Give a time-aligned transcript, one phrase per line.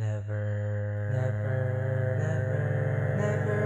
[0.00, 2.64] Never, never, never,
[3.20, 3.60] never,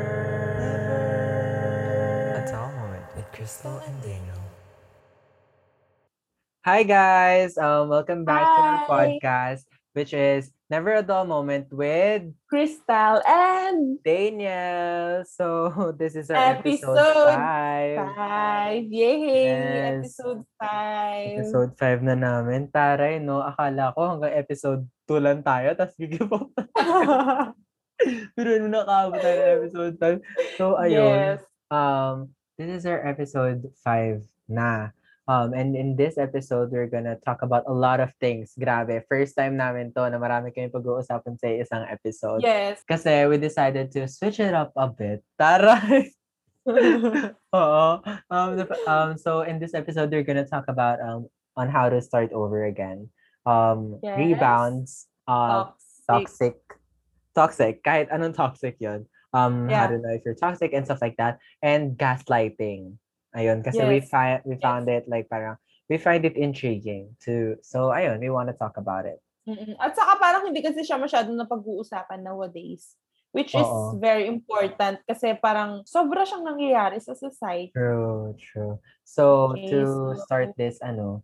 [0.59, 2.43] never.
[2.43, 4.43] A dull moment with Crystal and Daniel.
[6.67, 12.27] Hi guys, um, welcome back to our podcast, which is Never a Dull Moment with
[12.51, 15.23] Crystal and Daniel.
[15.31, 18.03] So this is our episode, Episode five.
[18.19, 18.83] five.
[18.91, 19.47] Yay!
[19.47, 20.11] Yes.
[20.11, 21.39] Episode five.
[21.39, 22.67] Episode 5 na namin.
[22.67, 23.47] Taray, no?
[23.47, 26.51] Akala ko hanggang episode 2 lang tayo, tapos give up.
[28.37, 30.59] Pero nung nakaabot tayo ng episode 5.
[30.61, 31.17] So, ayun.
[31.17, 31.41] Yes.
[31.73, 34.93] Um, this is our episode 5 na.
[35.27, 38.55] Um, and in this episode, we're gonna talk about a lot of things.
[38.55, 42.47] Grabe, first time namin to na marami kami pag-uusapan sa isang episode.
[42.47, 42.87] Yes.
[42.87, 45.27] Kasi we decided to switch it up a bit.
[45.35, 46.15] Taray!
[47.59, 47.87] Oo.
[48.31, 51.27] Um, the, um, so in this episode, we're gonna talk about um
[51.59, 53.11] on how to start over again.
[53.47, 54.19] Um, Yes.
[54.19, 54.91] rebounds,
[55.31, 56.05] uh, Toxic.
[56.11, 56.57] toxic,
[57.33, 59.07] toxic, kahit anong toxic yon.
[59.31, 59.87] Um, Yeah.
[59.87, 61.39] to know if you're toxic and stuff like that.
[61.63, 62.99] And gaslighting.
[63.37, 64.11] Ayun, kasi we, Yes.
[64.11, 64.65] fi- we Yes.
[64.65, 65.57] found it like parang,
[65.87, 69.23] we find it intriguing to, so ayun, we want to talk about it.
[69.47, 69.79] Mm-mm.
[69.79, 72.99] At saka parang hindi kasi siya masyadong napag-uusapan nowadays.
[73.37, 74.01] Which is Oo.
[74.01, 77.69] very important kasi parang sobra siyang nangyayari sa society.
[77.77, 78.81] True, true.
[79.05, 81.21] So Okay, to so- start this, ano,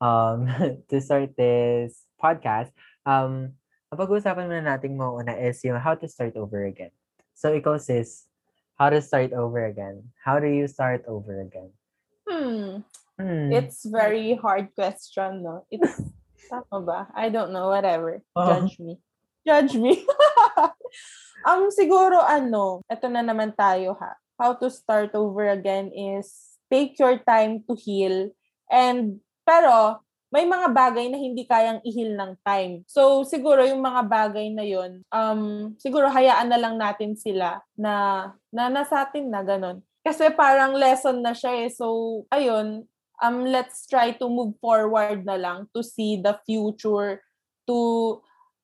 [0.00, 0.48] um,
[0.88, 2.72] to start this podcast,
[3.04, 3.54] um,
[3.92, 6.90] ang pag-uusapan muna natin mo una is yung how to start over again.
[7.38, 8.26] So ikaw sis,
[8.76, 10.10] how to start over again?
[10.20, 11.70] How do you start over again?
[12.26, 12.82] Hmm.
[13.16, 13.48] Hmm.
[13.52, 15.64] It's very hard question, no?
[15.72, 16.02] It's,
[16.50, 17.00] tama ba?
[17.16, 18.20] I don't know, whatever.
[18.36, 18.44] Oo.
[18.44, 18.94] Judge me.
[19.46, 20.04] Judge me.
[21.48, 24.18] um, siguro ano, eto na naman tayo ha.
[24.36, 28.34] How to start over again is take your time to heal.
[28.68, 32.82] And, pero, may mga bagay na hindi kayang ihil ng time.
[32.90, 38.26] So, siguro yung mga bagay na yun, um, siguro hayaan na lang natin sila na,
[38.50, 39.80] na nasa atin na ganun.
[40.02, 41.70] Kasi parang lesson na siya eh.
[41.70, 42.84] So, ayun,
[43.22, 47.22] um, let's try to move forward na lang to see the future,
[47.70, 47.78] to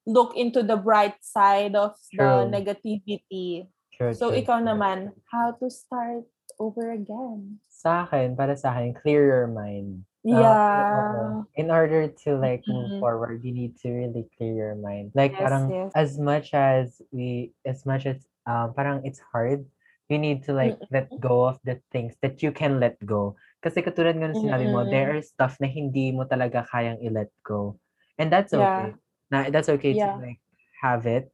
[0.02, 2.50] look into the bright side of the True.
[2.50, 3.70] negativity.
[3.94, 4.66] True, So, true, ikaw true.
[4.74, 6.26] naman, how to start
[6.58, 7.62] over again?
[7.70, 10.02] Sa akin, para sa akin, clear your mind.
[10.22, 11.42] Uh, Yeah.
[11.58, 13.00] in order to like move Mhm.
[13.02, 15.10] forward, you need to really clear your mind.
[15.14, 15.92] Like Yes, parang yes.
[15.94, 19.66] as much as we, as much as um, parang it's hard,
[20.08, 23.34] you need to like let go of the things that you can let go.
[23.62, 24.90] Kasi katulad ng sinabi mo, Mm-mm.
[24.90, 27.78] there are stuff na hindi mo talaga kayang i-let go.
[28.18, 28.94] And that's Yeah.
[28.94, 28.94] okay.
[29.30, 30.18] Na, that's okay to Yeah.
[30.22, 30.38] like
[30.82, 31.30] have it.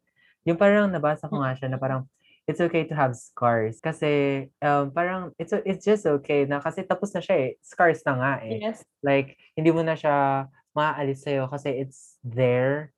[0.49, 2.09] Yung parang nabasa ko nga siya na parang
[2.49, 7.13] it's okay to have scars kasi um, parang it's it's just okay na kasi tapos
[7.13, 7.51] na siya eh.
[7.61, 8.65] Scars na nga eh.
[8.65, 8.81] Yes.
[9.05, 12.97] Like, hindi mo na siya maaalis sa'yo kasi it's there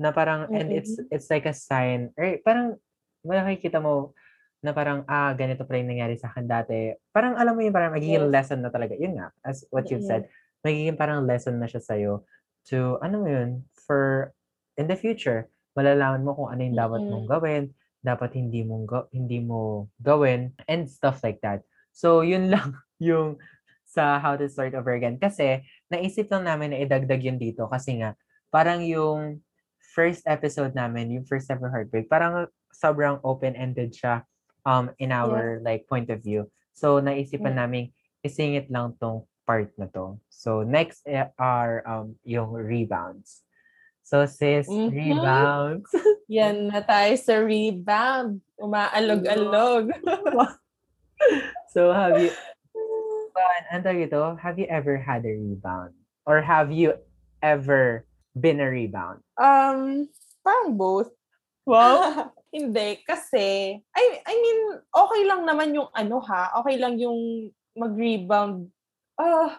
[0.00, 2.80] na parang, and it's it's like a sign, or parang,
[3.20, 4.16] makikita mo
[4.64, 6.96] na parang, ah, ganito pa rin nangyari sa akin dati.
[7.12, 8.32] Parang, alam mo yun, parang magiging Yes.
[8.32, 8.96] lesson na talaga.
[8.96, 10.32] Yun nga, as what you've said,
[10.64, 12.24] magiging parang lesson na siya sa'yo
[12.64, 14.32] to, ano mo yun, for,
[14.80, 17.32] in the future, malalaman mo kung ano yung dapat mong Mm-mm.
[17.36, 17.62] gawin,
[18.00, 21.64] dapat hindi ga- hindi mo gawin, and stuff like that.
[21.92, 23.36] So, yun lang yung
[23.84, 25.18] sa how to start over again.
[25.18, 28.14] Kasi, naisip lang namin na idagdag yun dito kasi nga,
[28.54, 29.42] parang yung
[29.94, 34.22] first episode namin, yung first ever heartbreak, parang sobrang open-ended siya
[34.62, 36.46] um, in our like point of view.
[36.72, 37.66] So, naisipan Yeah.
[37.66, 37.82] namin
[38.22, 40.22] isingit lang tong part na to.
[40.30, 43.42] So, next eh, are um, yung rebounds.
[44.10, 44.90] So, sis, Mhm.
[44.90, 45.86] rebounds.
[46.26, 48.42] Yan na tayo sa rebound.
[48.58, 49.94] Umaalog-alog.
[51.70, 52.34] so, have you,
[53.30, 54.22] But, ano tawag ito?
[54.42, 55.94] Have you ever had a rebound?
[56.26, 56.98] Or have you
[57.38, 58.02] ever
[58.34, 59.22] been a rebound?
[59.38, 60.10] um,
[60.42, 61.14] parang both.
[61.62, 62.34] Wow.
[62.50, 64.58] Hindi, kasi, I, I mean,
[64.90, 67.46] okay lang naman yung ano ha, okay lang yung
[67.78, 68.74] mag-rebound.
[69.20, 69.50] Ah,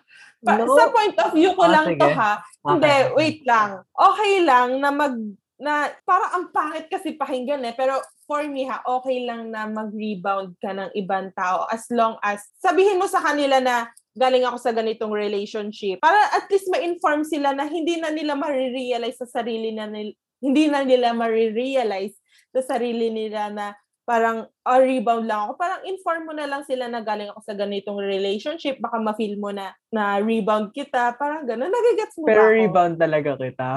[0.41, 0.73] pa- No.
[0.73, 2.17] Sa point of view ko Ah, lang to sige.
[2.17, 2.33] ha.
[2.41, 3.69] Okay, Hindi, wait lang.
[3.93, 5.13] Okay lang na mag,
[5.55, 10.57] na, parang ang pangit kasi pakinggan eh, pero for me ha, okay lang na mag-rebound
[10.57, 14.73] ka ng ibang tao as long as, sabihin mo sa kanila na, galing ako sa
[14.73, 16.01] ganitong relationship.
[16.01, 20.67] Para at least ma-inform sila na hindi na nila marirealize sa sarili na nil- hindi
[20.67, 22.17] na nila marirealize
[22.51, 23.71] sa sarili nila na
[24.11, 25.51] parang oh, rebound lang ako.
[25.55, 28.75] Parang inform mo na lang sila na galing ako sa ganitong relationship.
[28.83, 31.15] Baka ma-feel mo na na rebound kita.
[31.15, 31.71] Parang gano'n.
[31.71, 32.55] Nagigets mo Pero ba ako?
[32.59, 33.69] rebound talaga kita.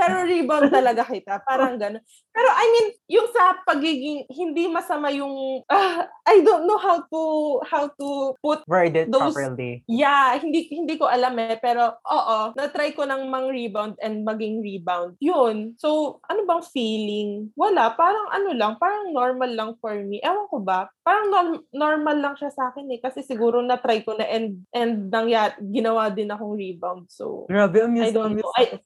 [0.00, 1.44] Pero rebound talaga kita.
[1.44, 2.00] Parang gano'n.
[2.30, 7.22] Pero I mean, yung sa pagiging hindi masama yung ah, I don't know how to
[7.66, 8.08] how to
[8.38, 9.82] put Word it Those- properly.
[9.84, 14.62] Yeah, hindi hindi ko alam eh, pero oo, na-try ko ng mang rebound and maging
[14.62, 15.18] rebound.
[15.18, 15.74] Yun.
[15.76, 17.50] So, ano bang feeling?
[17.58, 20.22] Wala, parang ano lang, parang normal lang for me.
[20.22, 20.86] Ewan ko ba?
[21.02, 25.10] Parang norm- normal lang siya sa akin eh kasi siguro na-try ko na and and
[25.10, 27.10] nangya, ginawa din akong rebound.
[27.10, 28.54] So, Grabe, amused, I don't know.
[28.54, 28.78] I-.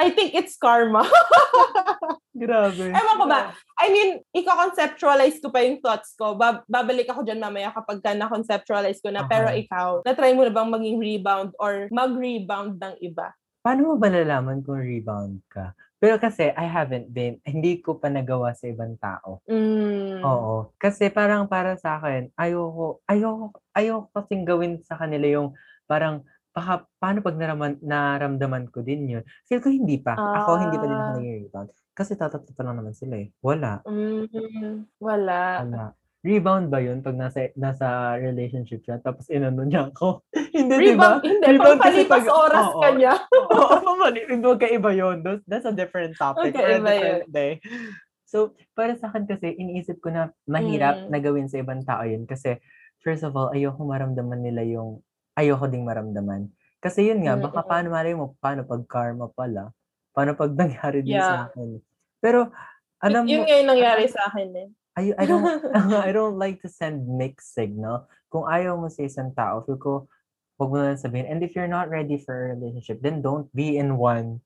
[0.00, 1.04] I think it's karma.
[2.38, 2.94] Grabe.
[2.94, 3.50] Ewan ko ba?
[3.82, 6.38] I mean, iko-conceptualize ko pa yung thoughts ko.
[6.38, 9.26] Ba- babalik ako dyan mamaya kapag ka na-conceptualize ko na.
[9.26, 9.30] Okay.
[9.34, 13.34] Pero ikaw, na-try mo na bang maging rebound or mag-rebound ng iba?
[13.58, 15.74] Paano mo ba nalaman kung rebound ka?
[15.98, 19.42] Pero kasi, I haven't been, hindi ko pa nagawa sa ibang tao.
[19.50, 20.22] Mm.
[20.22, 20.70] Oo.
[20.78, 25.48] Kasi parang para sa akin, ayoko, ayoko, ayoko kasing gawin sa kanila yung
[25.90, 26.22] parang,
[26.58, 29.22] baka, paano pag naraman, naramdaman ko din yun?
[29.44, 30.12] Feel ko hindi pa.
[30.12, 31.16] Ako, hindi pa din ako Ah.
[31.16, 31.68] naging rebound.
[31.92, 33.30] Kasi tatatlo pa lang naman sila eh.
[33.38, 33.82] Wala.
[33.82, 34.26] Mm,
[34.98, 35.40] wala.
[35.62, 35.84] Wala.
[36.18, 37.86] Rebound ba yun pag nasa nasa
[38.18, 40.26] relationship siya tapos inano niya ako?
[40.50, 41.16] hindi, di ba?
[41.16, 41.46] Rebound, hindi.
[41.48, 42.82] Rebound kasi pag- oras oo.
[42.82, 43.14] ka niya.
[43.54, 44.20] Oo, pamali.
[44.26, 45.22] Hindi, magkaiba yun.
[45.22, 47.18] Those- That's a different topic for a Magkaiba yun.
[47.28, 47.62] day.
[48.26, 51.08] So, para sa akin kasi, iniisip ko na mahirap Mm.
[51.08, 52.26] na gawin sa ibang tao yun.
[52.26, 52.60] Kasi,
[52.98, 55.00] first of all, ayoko maramdaman nila yung,
[55.38, 56.50] ayoko ding maramdaman.
[56.82, 57.70] Kasi yun nga, baka Mm-mm.
[57.70, 59.70] paano malay mo, paano pag karma pala?
[60.10, 61.30] Paano pag nangyari din Yeah.
[61.30, 61.78] sa akin?
[62.18, 62.50] Pero,
[62.98, 64.68] alam mo, Yun nga yung nangyari sa akin eh.
[64.98, 65.46] I, I don't
[66.06, 68.10] I don't like to send mixed signal.
[68.26, 70.10] Kung ayaw mo sa isang tao, feel ko,
[70.58, 71.30] huwag mo na sabihin.
[71.30, 74.42] And if you're not ready for a relationship, then don't be in one.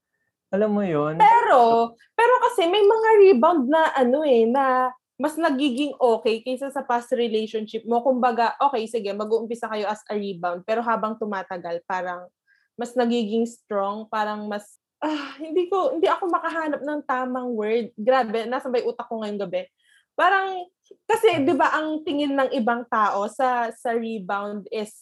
[0.52, 1.16] Alam mo yun?
[1.16, 6.82] Pero, pero kasi may mga rebound na ano eh, na mas nagiging okay kaysa sa
[6.82, 8.00] past relationship mo.
[8.00, 10.64] Kumbaga, okay, sige, mag-uumpisa kayo as a rebound.
[10.64, 12.26] Pero habang tumatagal, parang
[12.74, 17.92] mas nagiging strong, parang mas, ah, hindi ko, hindi ako makahanap ng tamang word.
[17.94, 19.68] Grabe, nasa may utak ko ngayong gabi.
[20.16, 20.68] Parang,
[21.08, 24.92] kasi di ba ang tingin ng ibang tao sa sa rebound is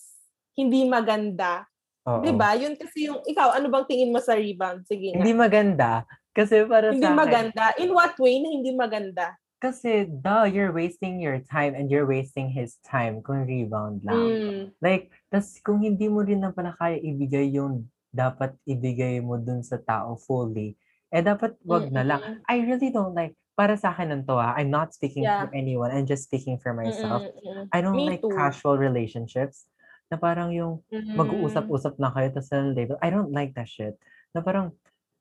[0.55, 1.67] hindi maganda.
[2.07, 2.23] Oo.
[2.23, 2.55] Di ba?
[2.59, 4.87] Yun kasi yung, ikaw, ano bang tingin mo sa rebound?
[4.87, 5.23] Sige nga.
[5.23, 5.91] Hindi maganda.
[6.31, 7.65] Kasi para Hindi sa akin, maganda.
[7.81, 9.35] In what way na hindi maganda?
[9.61, 14.25] Kasi duh, you're wasting your time and you're wasting his time kung rebound lang.
[14.27, 14.63] Mm.
[14.81, 19.63] Like, tas kung hindi mo rin na pala kaya ibigay yung dapat ibigay mo dun
[19.63, 20.75] sa tao fully,
[21.13, 22.21] eh dapat wag na lang.
[22.49, 25.45] I really don't like, para sa akin ng to ah, I'm not speaking Yeah.
[25.45, 27.21] for anyone, I'm just speaking for myself.
[27.23, 27.69] Mm-mm.
[27.71, 28.33] I don't Me like too.
[28.33, 29.69] casual relationships
[30.09, 31.15] na parang yung Mm.
[31.15, 32.97] mag-uusap-usap na kayo tapos na label.
[33.05, 33.95] I don't like that shit.
[34.33, 34.73] Na parang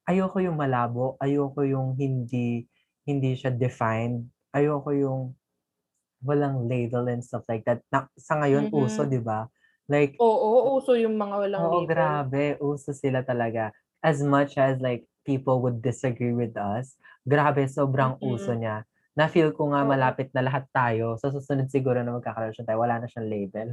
[0.07, 2.65] ayoko yung malabo, ayoko yung hindi
[3.09, 5.21] hindi siya defined, ayoko yung
[6.21, 7.81] walang label and stuff like that.
[7.89, 8.85] Na, sa ngayon, Mm-mm.
[8.85, 9.47] uso, di ba?
[9.89, 11.89] Like, Oo, uso yung mga walang oo, label.
[11.89, 13.73] grabe, uso sila talaga.
[14.06, 16.94] As much as like people would disagree with us,
[17.25, 18.35] grabe, sobrang Mm-mm.
[18.35, 18.85] uso niya.
[19.17, 19.89] Na-feel ko nga Oo.
[19.89, 21.17] malapit na lahat tayo.
[21.19, 23.67] Sa susunod siguro na magkakarelasyon tayo, wala na siyang label.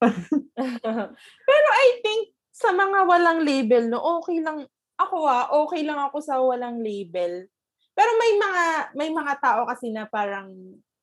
[1.48, 4.68] Pero I think sa mga walang label, no, okay lang,
[5.00, 7.48] ako ah, okay lang ako sa walang label.
[7.94, 8.64] Pero may mga
[8.96, 10.50] may mga tao kasi na parang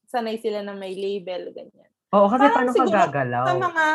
[0.07, 1.91] sanay sila na may label, ganyan.
[2.15, 3.45] Oo, kasi Parang paano ka gagalaw?
[3.45, 3.85] Sa mga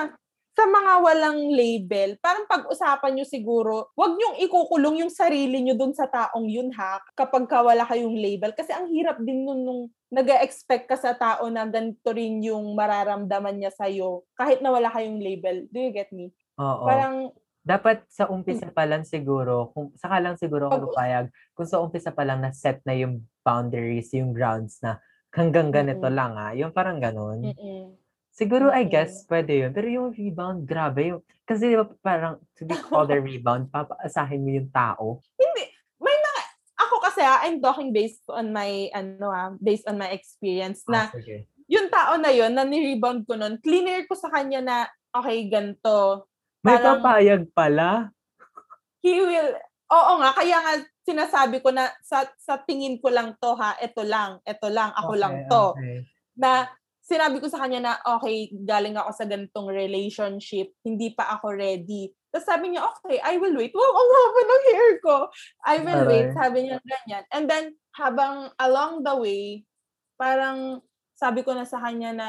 [0.52, 5.96] sa mga walang label, parang pag-usapan nyo siguro, wag nyong ikukulong yung sarili nyo dun
[5.96, 8.52] sa taong yun ha, kapag ka wala kayong label.
[8.52, 12.76] Kasi ang hirap din nun nung nag expect ka sa tao na ganito rin yung
[12.76, 15.64] mararamdaman niya sa'yo, kahit na wala kayong label.
[15.72, 16.36] Do you get me?
[16.60, 16.84] Oo.
[16.84, 17.32] Parang,
[17.62, 22.10] Dapat sa umpisa pa lang siguro, kung saka lang siguro ako papayag, kung sa umpisa
[22.10, 24.98] pa lang na set na yung boundaries, yung grounds na
[25.30, 26.18] hanggang ganito Mm-mm.
[26.18, 27.54] lang ah, yung parang ganun.
[27.54, 27.94] mm-mm.
[28.28, 28.90] Siguro I Mm-mm.
[28.90, 29.70] guess pwede yun.
[29.70, 34.42] Pero yung rebound, grabe yung, kasi di ba parang to be called a rebound, papaasahin
[34.42, 35.22] mo yung tao.
[35.38, 35.64] Hindi.
[35.96, 36.42] May mga,
[36.82, 40.90] ako kasi ah, I'm talking based on my, ano ah, based on my experience Ah,
[40.90, 41.46] na sige.
[41.70, 44.76] yung tao na yun, na ni-rebound ko nun, clear ko sa kanya na,
[45.14, 46.26] okay, ganito.
[46.62, 48.10] May parang- papayag pala.
[49.02, 49.50] He will,
[49.90, 54.06] oo nga, kaya nga sinasabi ko na sa, sa tingin ko lang to ha, ito
[54.06, 55.64] lang, ito lang, ako lang Okay, to.
[55.74, 55.96] okay.
[56.38, 56.70] Na
[57.02, 62.14] sinabi ko sa kanya na, okay, galing ako sa ganitong relationship, hindi pa ako ready.
[62.30, 63.74] Tapos sabi niya, okay, I will wait.
[63.74, 65.16] Wow, ang haba ng hair ko.
[65.66, 66.30] I will wait.
[66.30, 66.38] Aray.
[66.38, 67.24] Sabi niya ganyan.
[67.34, 67.64] And then,
[67.98, 69.66] habang along the way,
[70.14, 70.78] parang
[71.18, 72.28] sabi ko na sa kanya na,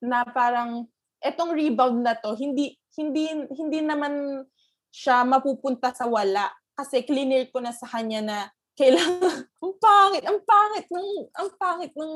[0.00, 0.88] na parang,
[1.20, 4.44] etong rebound na to, hindi, hindi, hindi naman
[4.90, 6.50] siya mapupunta sa wala.
[6.74, 8.38] Kasi clear ko na sa kanya na
[8.74, 12.14] kailangan, ang pangit, ang pangit ng, ang pangit ng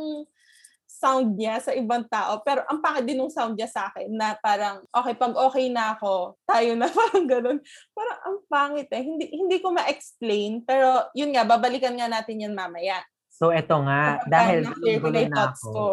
[0.89, 2.41] sound niya sa ibang tao.
[2.41, 5.99] Pero ang pangit din ng sound niya sa akin na parang, okay, pag okay na
[5.99, 7.59] ako, tayo na parang ganun.
[7.93, 9.03] Parang ang pangit eh.
[9.05, 10.65] Hindi, hindi ko ma-explain.
[10.65, 13.03] Pero yun nga, babalikan nga natin yan mamaya.
[13.35, 14.59] So, eto nga, Kapag dahil
[15.03, 15.73] gulo na na thoughts ako.
[15.75, 15.87] ko.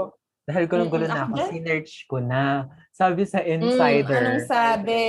[0.51, 2.67] Dahil gulong-gulo Mm-mm, na ako sinerch ko na.
[2.91, 4.19] Sabi sa Mm, Insider.
[4.19, 5.03] anong sabi?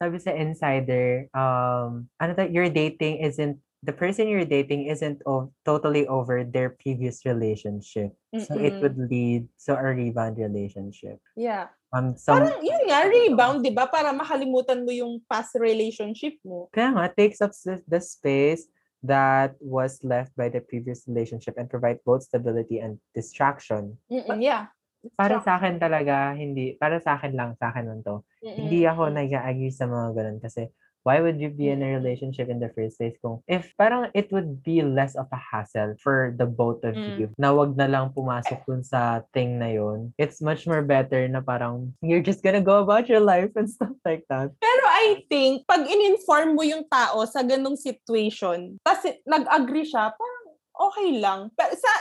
[0.00, 5.52] Sabi sa Insider, um, ano to, your dating isn't, the person you're dating isn't o-
[5.68, 8.16] totally over their previous relationship.
[8.32, 8.80] So it Mm-mm.
[8.80, 11.20] would lead to a rebound relationship.
[11.36, 11.68] Yeah.
[11.92, 13.84] Um, some, Parang yun nga, rebound, di ba?
[13.84, 16.72] Para makalimutan mo yung past relationship mo.
[16.72, 17.52] kaya nga, takes up
[17.84, 18.71] the space
[19.02, 23.98] that was left by the previous relationship and provide both stability and distraction.
[24.06, 24.70] Mm-mm, yeah.
[25.18, 28.22] Para sa akin talaga, hindi, para sa akin lang, sa akin lang to.
[28.42, 28.54] Mm-mm.
[28.54, 30.70] Hindi ako nag-agree sa mga ganun kasi
[31.02, 31.98] why would you be in a Mm.
[32.02, 35.94] relationship in the first place kung if parang it would be less of a hassle
[35.98, 37.18] for the both of Mm.
[37.18, 40.14] you na wag na lang pumasok dun sa thing na yun.
[40.16, 43.94] It's much more better na parang you're just gonna go about your life and stuff
[44.06, 44.54] like that.
[44.62, 50.44] Pero I think, pag in-inform mo yung tao sa ganong situation, kasi nag-agree siya, parang
[50.78, 51.50] okay lang.
[51.58, 51.92] Pero sa,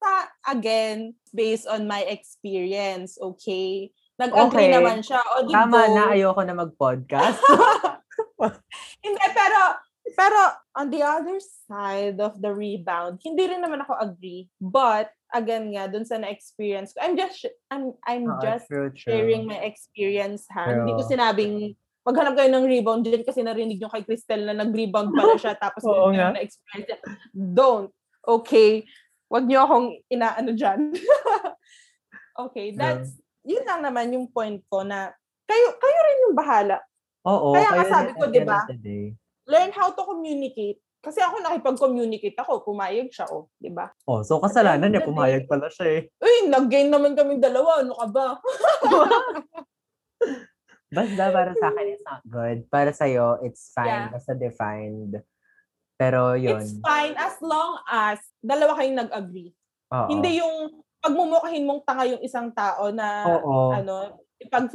[0.00, 0.10] sa,
[0.50, 3.92] again, based on my experience, okay?
[4.16, 4.74] Nag-agree Okay.
[4.74, 5.20] naman siya.
[5.20, 5.92] O, di Tama go.
[5.92, 7.36] na ayoko na mag-podcast.
[9.04, 9.60] Hindi, pero,
[10.16, 10.38] pero
[10.76, 14.48] on the other side of the rebound, hindi rin naman ako agree.
[14.56, 19.12] But, again nga, dun sa na-experience ko, I'm just, I'm, I'm Oo, just true, true.
[19.12, 20.64] sharing my experience ha.
[20.70, 21.54] Hindi ko sinabing
[22.06, 25.82] maghanap kayo ng rebound din kasi narinig nyo kay Cristel na nag-rebound pala siya tapos
[25.84, 26.32] Oo nga.
[26.32, 26.98] na experience niya.
[27.34, 27.90] Don't.
[28.22, 28.86] Okay?
[29.26, 30.94] Huwag nyo akong inaano dyan.
[32.46, 33.10] okay, that's,
[33.46, 35.14] yun lang naman yung point ko na
[35.46, 36.76] kayo, kayo rin yung bahala.
[37.26, 37.54] Oo.
[37.54, 38.66] Kaya nga sabi ko, di ba?
[39.46, 40.82] Learn how to communicate.
[40.98, 43.94] Kasi ako nakipag-communicate ako, pumayag siya, oh, di ba?
[44.10, 46.10] Oh, so kasalanan niya, pumayag pala siya eh.
[46.18, 48.26] Uy, nag-gain naman kami dalawa, ano ka ba?
[50.96, 52.58] Basta para sa akin, it's not good.
[52.66, 54.10] Para sa'yo, it's fine.
[54.10, 54.10] Yeah.
[54.18, 55.22] Basta defined.
[55.94, 56.58] Pero yun.
[56.58, 59.54] It's fine as long as dalawa kayong nag-agree.
[59.94, 60.08] Oo.
[60.10, 63.70] Hindi yung pagmumukhahin mong tanga yung isang tao na Oo.
[63.70, 64.68] ano, ipag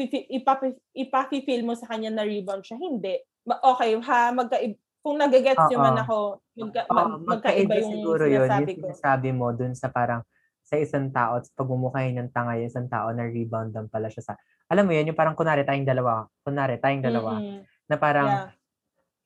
[0.96, 2.80] ipapi-feel mo sa kanya na rebound siya.
[2.80, 3.20] Hindi.
[3.44, 4.58] Okay, ha, magka
[5.02, 6.18] kung nagagets nyo man ako,
[6.56, 8.46] magka, Oo, mag- magkaiba yung siguro yun.
[8.46, 8.86] sinasabi Yung ko.
[8.88, 10.22] sinasabi mo dun sa parang
[10.62, 14.24] sa isang tao at pagmumukhahin ng tanga yung isang tao na rebound lang pala siya
[14.24, 14.34] sa
[14.72, 17.60] alam mo yun, yung parang kunwari tayong dalawa, kunwari tayong dalawa, Mm-mm.
[17.92, 18.48] na parang Yeah.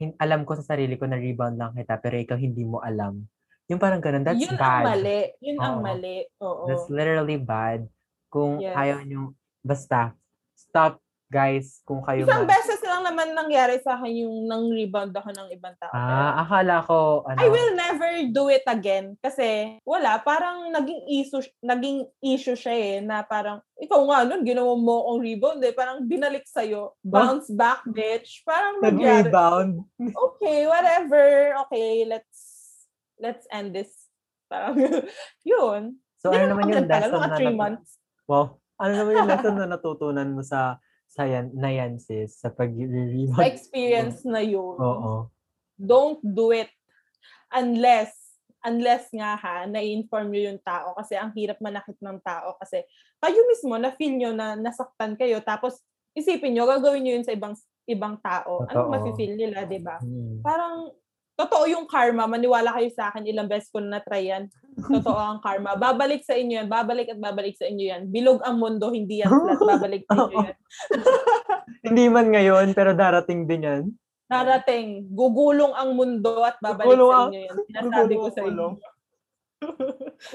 [0.01, 3.29] hin- alam ko sa sarili ko na rebound lang kita, pero ikaw hindi mo alam.
[3.65, 4.84] Yung parang ganun, that's Yun ang bad.
[4.86, 5.19] mali.
[5.41, 5.84] Yun ang Oo.
[5.84, 6.17] mali.
[6.38, 6.63] Oo.
[6.69, 7.89] That's literally bad.
[8.29, 8.77] Kung Yes.
[8.77, 9.34] ayaw nyo,
[9.65, 10.13] basta,
[10.53, 12.53] stop, guys, kung kayo Isang man.
[12.53, 15.89] beses lang naman nangyari sa akin yung nang rebound ako ng ibang tao.
[15.89, 21.41] Ah, akala ko, ano, I will never do it again kasi wala, parang naging issue
[21.60, 26.05] naging issue siya eh na parang ikaw nga nun ginawa mo akong rebound eh, parang
[26.05, 26.62] binalik sa
[27.01, 28.45] Bounce back, bitch.
[28.45, 29.25] Parang nangyari.
[29.25, 29.81] nag-rebound.
[29.98, 31.25] Okay, whatever.
[31.67, 32.54] Okay, let's
[33.19, 34.10] let's end this.
[34.48, 34.75] Parang
[35.48, 36.00] yun.
[36.19, 37.89] So, ano naman yung lesson mga na three months.
[38.25, 38.57] Wow.
[38.81, 43.39] Ano naman yung lesson na natutunan mo sa sa yan, na yan, sis, sa pag-rebound?
[43.39, 44.75] Sa experience na yun.
[44.75, 45.31] Oo.
[45.75, 46.72] don't do it
[47.51, 48.15] unless
[48.63, 52.81] unless nga ha, na-inform nyo yung tao kasi ang hirap manakit ng tao kasi
[53.22, 55.84] kayo mismo na feel nyo na nasaktan kayo tapos
[56.17, 57.53] isipin nyo gagawin nyo yun sa ibang
[57.86, 58.65] ibang tao.
[58.65, 58.89] Totoo.
[58.89, 60.01] mafe-feel nila, 'di ba?
[60.01, 60.41] Hmm.
[60.41, 60.89] Parang
[61.36, 64.48] totoo yung karma, maniwala kayo sa akin, ilang beses ko na na-try yan.
[64.75, 65.75] Totoo ang karma.
[65.75, 68.01] Babalik sa inyo yan, babalik at babalik sa inyo yan.
[68.08, 70.58] Bilog ang mundo, hindi yan flat, babalik sa inyo yan.
[71.86, 73.84] Hindi man ngayon, pero darating din yan.
[74.25, 77.56] Darating, gugulong ang mundo at babalik Gugulong sa inyo yan.
[77.70, 78.68] Sinasabi ko sa inyo.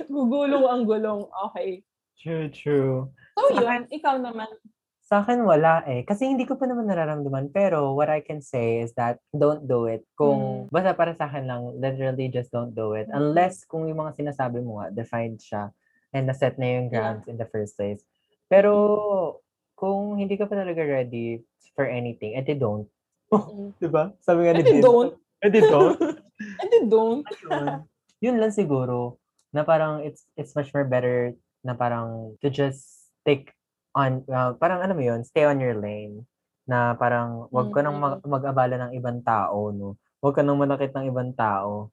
[0.07, 1.21] gugulong ang gulong.
[1.51, 1.83] Okay.
[2.23, 3.11] True, true.
[3.35, 4.47] So yun, ikaw naman.
[5.11, 6.07] Sa akin, wala eh.
[6.07, 7.51] Kasi hindi ko pa naman nararamdaman.
[7.51, 10.07] Pero what I can say is that don't do it.
[10.15, 13.11] Kung, basta para sa akin lang, literally just don't do it.
[13.11, 13.19] Mm.
[13.19, 15.75] Unless kung yung mga sinasabi mo nga, defined siya
[16.15, 16.95] and naset na yung Yeah.
[16.95, 18.07] grounds in the first place.
[18.47, 19.43] Pero,
[19.75, 21.43] kung hindi ka pa talaga ready
[21.75, 22.87] for anything, edi don't.
[23.35, 23.75] Mm.
[23.83, 24.15] Diba?
[24.23, 25.19] Sabi nga ni Edi don't.
[25.43, 25.99] Edi don't.
[26.71, 27.25] Then don't.
[27.51, 27.85] Ayun.
[28.21, 29.21] Yun lang siguro
[29.53, 33.53] na parang it's it's much more better na parang to just stick
[33.95, 36.23] on uh, parang ano mo yun, stay on your lane
[36.69, 39.99] na parang wag ka nang mag- mag-abala ng ibang tao no.
[40.23, 41.91] Wag ka nang manakit ng ibang tao.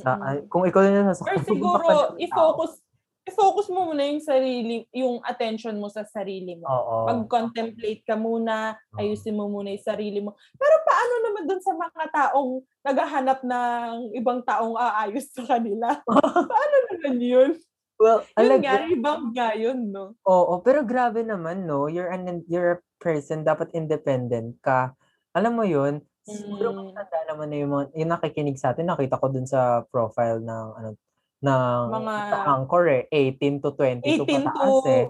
[0.00, 0.24] Sa Mm-mm.
[0.24, 2.16] ay, kung ikaw Or nasasaktan siguro, ng tao.
[2.16, 2.80] i-focus
[3.28, 6.64] i-focus mo muna yung sarili, yung attention mo sa sarili mo.
[6.64, 7.12] Oo.
[7.12, 9.04] Mag-contemplate ka muna, Oo.
[9.04, 10.32] ayusin mo muna yung sarili mo.
[10.56, 16.00] Pero paano naman dun sa mga taong naghahanap ng ibang taong aayos sa kanila?
[16.52, 17.50] paano naman yun?
[17.98, 20.14] Well, Yun alag- nga, rebound nga yun, no?
[20.22, 21.90] Oo, pero grabe naman, no?
[21.90, 24.94] You're an you're a person, dapat independent ka.
[25.34, 26.94] Alam mo yun, siguro Mm.
[26.94, 30.66] matanda naman na yung, mga, yung nakikinig sa atin, nakita ko dun sa profile ng,
[30.74, 30.88] ano,
[31.40, 35.06] ng Mga- sa Anchor eh, 18 to 22 18 pataas to, eh.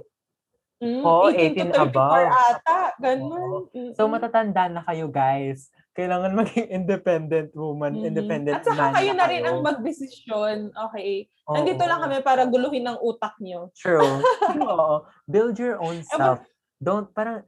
[0.80, 2.32] mm, Oo, 18 18 to 34 above.
[2.32, 2.78] ata.
[2.98, 3.50] Ganun.
[3.92, 4.10] So, Mm-mm.
[4.10, 5.68] matatanda na kayo, guys.
[5.98, 8.06] Kailangan maging independent woman, Mhm.
[8.06, 10.70] independent At saka man kayo na rin ang magdesisyon.
[10.70, 11.26] Okay.
[11.50, 11.58] Oo.
[11.58, 13.74] Nandito lang kami para guluhin ang utak nyo.
[13.82, 14.22] True.
[14.62, 15.02] Oo.
[15.26, 16.38] Build your own self.
[16.78, 17.42] Don't, parang,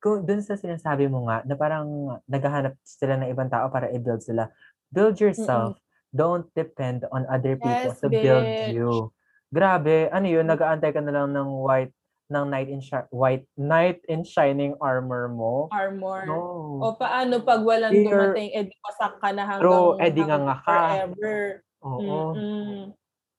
[0.00, 1.84] kung dun sa sinasabi mo nga, na parang
[2.24, 4.48] naghahanap sila ng ibang tao para i-build sila.
[4.88, 5.76] Build yourself.
[6.08, 8.72] Don't depend on other people Yes, to build bitch.
[8.72, 9.12] you.
[9.46, 11.92] Grabe, ano yun, nag-aantay ka na lang ng white,
[12.30, 15.66] ng knight in, shi- white, knight in shining armor mo.
[15.68, 16.24] Armor.
[16.24, 16.38] No.
[16.78, 20.42] O paano pag walang You're- dumating, edi pasak ka na hanggang, True, edi nga hanggang
[20.46, 20.70] nga ka.
[20.70, 21.38] forever.
[21.82, 22.18] Oo.
[22.32, 22.82] Mm-mm.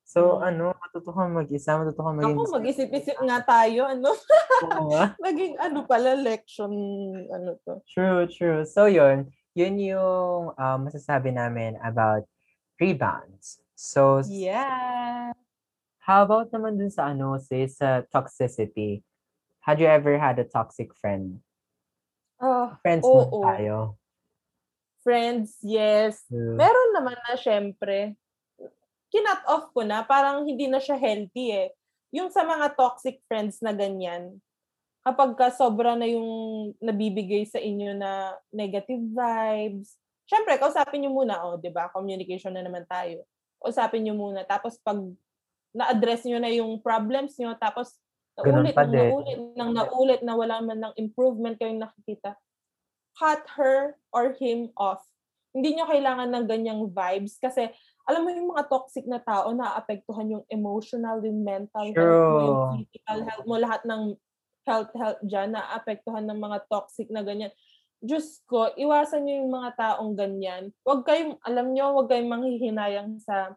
[0.03, 0.43] So, Mm.
[0.43, 2.35] ano, matuto kang mag-isa, matuto kang maging...
[2.35, 3.87] Ako, mag-isip-isip nga tayo.
[3.87, 4.11] Ano?
[4.67, 5.15] Oo nga.
[5.23, 6.67] Naging ano pala, lection,
[7.31, 7.79] ano to.
[7.87, 8.67] True, true.
[8.67, 12.27] So yun, yun yung um, masasabi namin about
[12.75, 13.63] rebounds.
[13.71, 15.31] So, Yeah.
[16.01, 19.05] How about naman dun sa ano, say, sa toxicity?
[19.61, 21.45] Had you ever had a toxic friend?
[22.41, 23.29] Oh, Friends Oo.
[23.29, 23.77] mo tayo.
[25.01, 26.25] friends, yes.
[26.29, 26.53] True.
[26.57, 28.13] Meron naman na, syempre.
[29.09, 31.69] Kinat off ko na, parang hindi na siya healthy eh.
[32.13, 34.37] Yung sa mga toxic friends na ganyan,
[35.01, 36.29] kapag ka sobra na yung
[36.77, 39.97] nabibigay sa inyo na negative vibes,
[40.29, 41.89] syempre, kausapin nyo muna, oh, di ba?
[41.89, 43.25] Communication na naman tayo.
[43.57, 44.45] Kausapin nyo muna.
[44.45, 45.01] Tapos pag
[45.71, 47.95] na-address nyo na yung problems nyo, tapos
[48.35, 52.35] naulit, nang naulit, nang naulit, na wala man ng improvement kayong nakikita,
[53.15, 55.03] cut her or him off.
[55.51, 57.67] Hindi nyo kailangan ng ganyang vibes kasi
[58.07, 62.59] alam mo yung mga toxic na tao naapektuhan yung emotional, yung mental health mo, yung
[62.59, 62.71] True.
[62.79, 64.15] physical health mo, lahat ng
[64.63, 67.51] health health dyan naapektuhan ng mga toxic na ganyan.
[68.01, 70.73] Diyos ko, iwasan nyo yung mga taong ganyan.
[70.81, 73.53] Huwag kayong, alam nyo, huwag kayong manghihinayang sa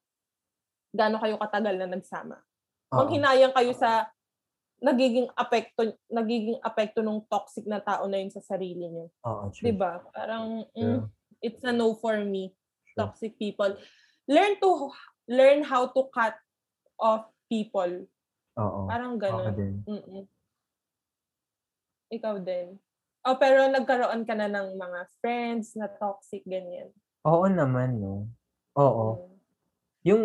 [0.94, 2.38] gaano kayo katagal na nagsama.
[2.94, 4.06] Manghinayang kayo sa
[4.78, 9.10] nagiging apekto nagiging apekto ng toxic na tao na yun sa sarili niyo.
[9.50, 9.64] True.
[9.66, 9.98] 'Di ba?
[10.14, 11.10] Parang mm,
[11.42, 12.54] it's a no for me.
[12.94, 13.10] True.
[13.10, 13.74] Toxic people.
[14.30, 14.94] Learn to
[15.26, 16.38] learn how to cut
[17.00, 18.06] off people.
[18.54, 18.80] Oo.
[18.86, 19.54] Parang Ako ganun.
[19.58, 19.74] din.
[19.88, 20.24] Mm-mm.
[22.14, 22.78] Ikaw din.
[23.24, 26.92] Oh, pero nagkaroon ka na ng mga friends na toxic ganyan.
[27.24, 28.28] Oo naman, no?
[28.76, 29.16] Oo.
[29.16, 29.34] Mm.
[30.04, 30.22] Yung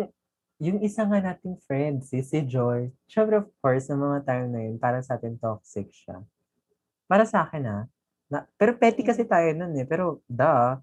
[0.60, 4.60] yung isa nga nating friend, si, si Joy, syempre of course, sa mga time na
[4.68, 6.20] yun, para sa atin toxic siya.
[7.08, 7.78] Para sa akin ha,
[8.28, 10.78] na, pero petty kasi tayo nun eh, pero da,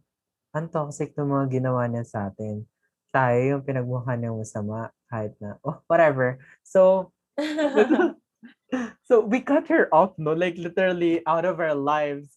[0.51, 2.65] ang toxic ng mga ginawa niya sa atin.
[3.13, 6.41] Tayo yung pinagmukha niyang masama, kahit na, oh, whatever.
[6.65, 7.13] So,
[9.07, 10.33] so we cut her off, no?
[10.33, 12.35] Like literally out of our lives.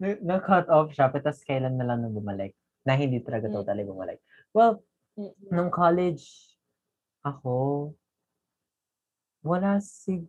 [0.00, 2.56] Na- Na-cut off siya, pero tas kailan na lang na bumalik.
[2.82, 3.54] Na hindi talaga Mm.
[3.54, 4.18] totally bumalik.
[4.50, 4.82] Well,
[5.52, 6.49] nung college,
[7.24, 7.92] ako,
[9.44, 10.24] wala sig...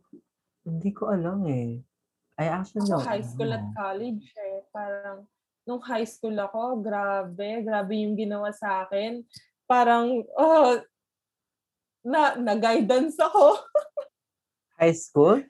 [0.62, 1.82] Hindi ko alam eh.
[2.38, 3.73] I actually Ako don't high school at know.
[3.73, 4.62] college eh.
[4.69, 5.25] Parang,
[5.65, 9.25] nung high school ako, grabe, grabe yung ginawa sa akin.
[9.65, 10.77] Parang, oh,
[12.06, 13.62] na, na-guidance ako.
[14.82, 15.45] High school?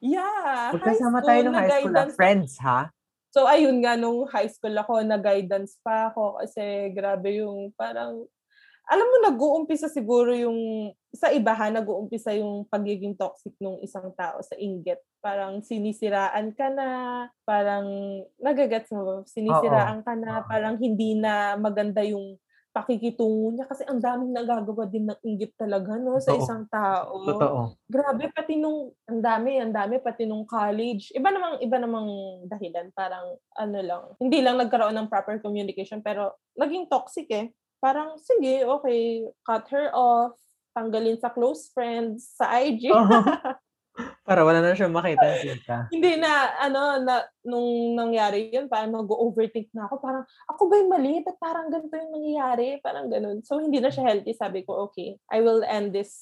[0.00, 2.88] yeah, Magkasama tayo nung high school na na-guidance friends, ha?
[3.30, 8.24] So, ayun nga, nung high school ako, na-guidance pa ako kasi grabe yung parang,
[8.90, 14.42] alam mo, nag-uumpisa siguro yung, sa iba ha, nag-uumpisa yung pagiging toxic ng isang tao
[14.42, 14.98] sa inggit.
[15.22, 16.88] Parang sinisiraan ka na,
[17.46, 17.86] parang,
[18.42, 19.22] nagagets mo?
[19.30, 20.46] Sinisiraan ka na, Oo.
[20.50, 22.34] parang hindi na maganda yung
[22.70, 26.38] pakikitungo niya kasi ang daming nagagawa din ng inggit talaga no sa Totoo.
[26.38, 27.14] isang tao.
[27.26, 27.60] Totoo.
[27.90, 31.10] Grabe pati nung ang dami, ang dami pati nung college.
[31.10, 32.08] Iba namang iba namang
[32.46, 34.02] dahilan, parang ano lang.
[34.22, 37.50] Hindi lang nagkaroon ng proper communication pero naging toxic eh.
[37.80, 40.36] Parang sige, okay, cut her off,
[40.76, 42.92] tanggalin sa close friends, sa IG.
[44.28, 45.26] Para wala na siyang makita.
[45.90, 49.98] Hindi na, ano, na, nung nangyari yun, parang mag-overthink na ako.
[49.98, 51.14] Parang, ako ba yung mali?
[51.24, 52.78] Ba't parang ganito yung nangyayari?
[52.80, 53.42] Parang ganun.
[53.42, 54.32] So, hindi na siya healthy.
[54.36, 56.14] Sabi ko, okay, I will end this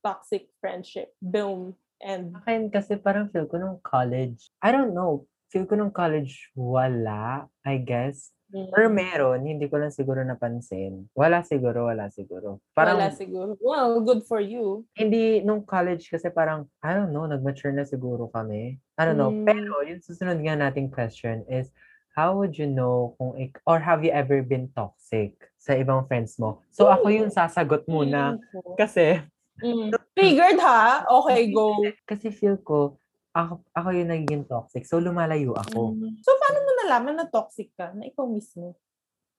[0.00, 1.12] toxic friendship.
[1.20, 1.76] Boom.
[2.00, 6.50] And, Akin kasi parang feel ko nung college, I don't know, feel ko nung college
[6.52, 8.34] wala, I guess.
[8.54, 11.10] Or meron, hindi ko lang siguro napansin.
[11.12, 12.62] Wala siguro, wala siguro.
[12.70, 13.58] Parang, wala siguro.
[13.58, 14.86] Well, good for you.
[14.94, 18.78] hindi, nung college kasi parang, I don't know, nag-mature na siguro kami.
[18.94, 19.34] I don't know.
[19.34, 19.44] Mm.
[19.44, 21.74] Pero, yung susunod nga nating question is,
[22.14, 26.38] how would you know kung, ik- or have you ever been toxic sa ibang friends
[26.38, 26.62] mo?
[26.70, 28.38] So, ako yung sasagot muna.
[28.54, 28.78] Ko.
[28.78, 29.18] Kasi,
[29.62, 29.94] Mm.
[30.18, 31.06] Triggered ha?
[31.06, 31.78] Okay, go.
[32.06, 32.98] Kasi feel ko,
[33.30, 34.82] ako, ako yung nagiging toxic.
[34.82, 35.94] So, lumalayo ako.
[35.94, 36.18] Mm.
[36.22, 37.96] So, paano mo nalaman na toxic ka?
[37.96, 38.76] Na ikaw mismo?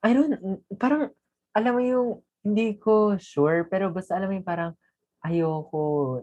[0.01, 1.13] I don't, parang,
[1.53, 2.09] alam mo yung,
[2.45, 4.73] hindi ko sure, pero basta alam mo yung parang,
[5.25, 6.21] ayoko,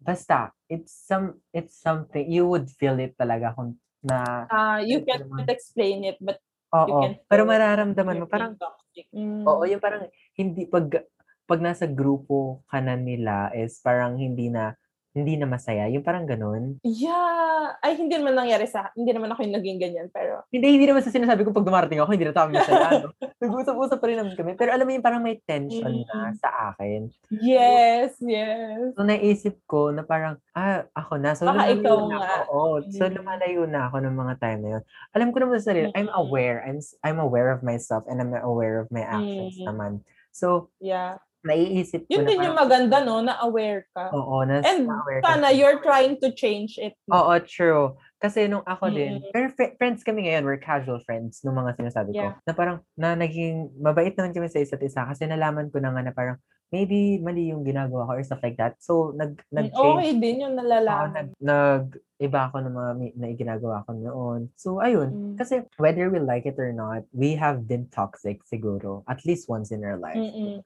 [0.00, 5.24] basta, it's some, it's something, you would feel it talaga kung na, Ah, you can't
[5.24, 5.48] naman.
[5.48, 6.36] explain it, but
[6.76, 9.08] oo, can pero mararamdaman mo, parang, toxic.
[9.16, 9.48] Mm.
[9.48, 10.04] oo, yung parang,
[10.36, 11.08] hindi, pag,
[11.48, 14.76] pag nasa grupo ka na nila is parang hindi na,
[15.14, 15.86] hindi na masaya.
[15.86, 16.82] Yung parang ganun.
[16.82, 17.78] Yeah.
[17.78, 21.00] Ay, hindi naman nangyari sa Hindi naman ako yung naging ganyan, pero Hindi, hindi naman
[21.00, 22.88] sa sinasabi ko pag dumarating ako, hindi na tayo masaya.
[23.00, 23.14] no?
[23.42, 24.52] Nag-usap-usap pa rin naman kami.
[24.54, 26.34] Pero alam mo yung parang may tension na Mm.
[26.36, 27.00] sa akin.
[27.30, 28.90] yes, yes.
[28.92, 31.30] So, naisip ko na parang, ah, ako na.
[31.32, 32.28] So, Baka ikaw na nga.
[32.42, 32.50] ako.
[32.50, 32.76] Oo.
[32.90, 33.14] So, Mm.
[33.14, 34.82] lumalayo na ako ng mga time na yun.
[35.12, 36.18] Alam ko naman sa sarili, I'm Mm.
[36.18, 36.58] aware.
[36.60, 39.66] I'm I'm aware of myself and I'm aware of my actions Mm.
[39.70, 39.92] naman.
[40.30, 41.22] So, Yeah.
[41.44, 43.20] Naiisip ko Yun din yung maganda, no?
[43.20, 44.08] Na aware ka.
[44.10, 46.96] oo, na, And na-aware ka sana na- you're trying to change it.
[47.06, 47.94] Oo, true.
[48.16, 49.28] Kasi nung ako din, Mm.
[49.30, 52.32] pero fri- friends kami ngayon, we're casual friends nung mga sinasabi ko.
[52.32, 52.40] Yeah.
[52.42, 56.02] Na parang, na naging, mabait naman kami sa isa't isa kasi nalaman ko na nga
[56.02, 56.40] na parang,
[56.72, 58.74] maybe mali yung ginagawa ko or stuff like that.
[58.80, 59.94] So, nag, Mm, nag-change.
[59.94, 61.12] Okay din yung nalalaman.
[61.12, 61.84] nag, nag,
[62.18, 64.40] iba ako ng mga na ginagawa ko noon.
[64.56, 65.12] So, ayun.
[65.12, 65.34] Mm.
[65.36, 69.70] Kasi, whether we like it or not, we have been toxic siguro, at least once
[69.70, 70.16] in our life.
[70.16, 70.64] Mm-mm.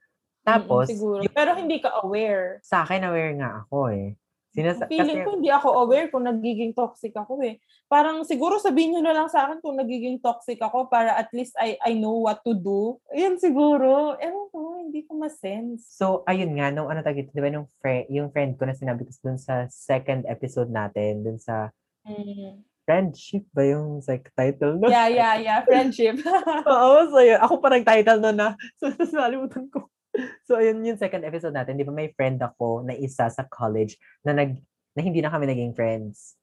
[0.49, 1.21] Tapos, Mm-mm, siguro.
[1.21, 2.59] yung- Pero hindi ka aware.
[2.61, 4.17] sa akin, aware nga ako eh.
[4.49, 7.61] Sinasa- Feeling kasi, ko hindi ako aware kung nagiging toxic ako eh.
[7.87, 11.53] Parang siguro sabihin nyo na lang sa akin kung nagiging toxic ako para at least
[11.55, 12.97] I I know what to do.
[13.13, 14.17] Yan siguro.
[14.19, 15.87] Ewan ko, hindi ko ma-sense.
[15.87, 19.05] So, ayun nga, nung ano tagit, di ba, nung fri- yung friend ko na sinabi
[19.05, 21.71] ko dun sa second episode natin, dun sa
[22.03, 22.65] Mm.
[22.83, 24.89] friendship ba yung like, title no?
[24.89, 25.61] Yeah, yeah, yeah.
[25.63, 26.25] Friendship.
[26.67, 27.37] Oo, so yun.
[27.39, 28.49] Ako pa nag-title nun na.
[28.81, 29.87] So, tapos nalimutan ko.
[30.45, 31.79] So, ayun yung second episode natin.
[31.79, 34.59] Di ba may friend ako na isa sa college na nag
[34.93, 36.35] na hindi na kami naging friends.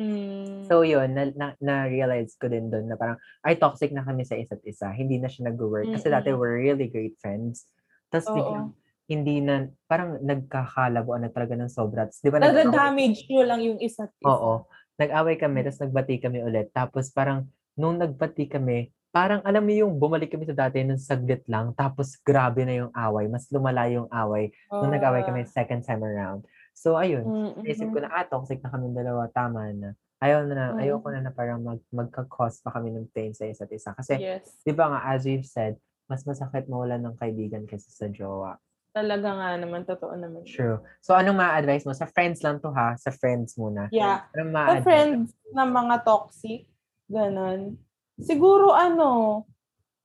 [0.00, 0.64] mm.
[0.64, 4.32] So, yun, na, na, na-realize ko din doon na parang, ay, toxic na kami sa
[4.38, 4.88] isa't isa.
[4.94, 5.90] Hindi na siya nag-work.
[5.92, 7.68] Kasi dati we're really great friends.
[8.08, 8.72] Tapos, biglang,
[9.04, 12.08] hindi na, parang nagkakalabuan na talaga ng sobra.
[12.08, 14.28] Tapos, di ba, Nada-damage nyo lang yung isa't isa.
[14.28, 14.64] Oo.
[14.96, 15.64] Nag-away kami, Mm.
[15.68, 16.68] tapos nagbati kami ulit.
[16.72, 17.44] Tapos parang,
[17.76, 22.16] nung nagbati kami, parang alam mo yung bumalik kami sa dati nung saglit lang, tapos
[22.20, 23.26] grabe na yung away.
[23.26, 26.44] Mas lumala yung away nung nag-away kami second time around.
[26.72, 27.26] So, ayun.
[27.26, 29.98] Mm, Naisip ko na, ah, toxic na kami dalawa, tama na.
[30.18, 30.78] Ayaw na, na Mm.
[30.78, 33.90] ayoko na na parang mag, magka-cause pa kami ng pain sa isa't isa.
[33.94, 34.62] Kasi, Yes.
[34.62, 35.74] di ba nga, as we've said,
[36.06, 38.56] mas masakit mawalan ng kaibigan kaysa sa jowa.
[38.94, 39.84] Talaga nga naman.
[39.84, 40.42] Totoo naman.
[40.42, 40.78] True.
[41.02, 41.92] So, anong ma-advise mo?
[41.92, 42.94] Sa friends lang to ha?
[42.98, 43.86] Sa friends muna.
[43.90, 44.26] Yeah.
[44.34, 46.66] Anong Sa friends na mga toxic,
[47.06, 47.78] ganon.
[48.18, 49.44] Siguro ano,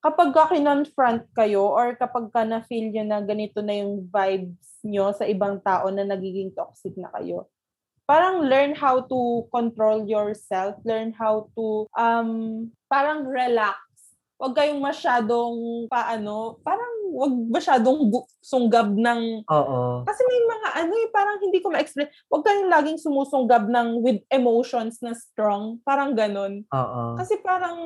[0.03, 5.09] kapag ka kinonfront kayo or kapag ka na-feel nyo na ganito na yung vibes nyo
[5.15, 7.49] sa ibang tao na nagiging toxic na kayo,
[8.03, 13.79] parang learn how to control yourself, learn how to um parang relax.
[14.37, 20.01] Huwag kayong masyadong paano, parang wag masyadong gu- sunggab ng Oo.
[20.01, 22.09] kasi may mga ano eh, parang hindi ko ma-explain.
[22.27, 25.77] Huwag kayong laging sumusunggab ng with emotions na strong.
[25.85, 26.65] Parang ganun.
[26.73, 27.03] Oo.
[27.15, 27.77] Kasi parang,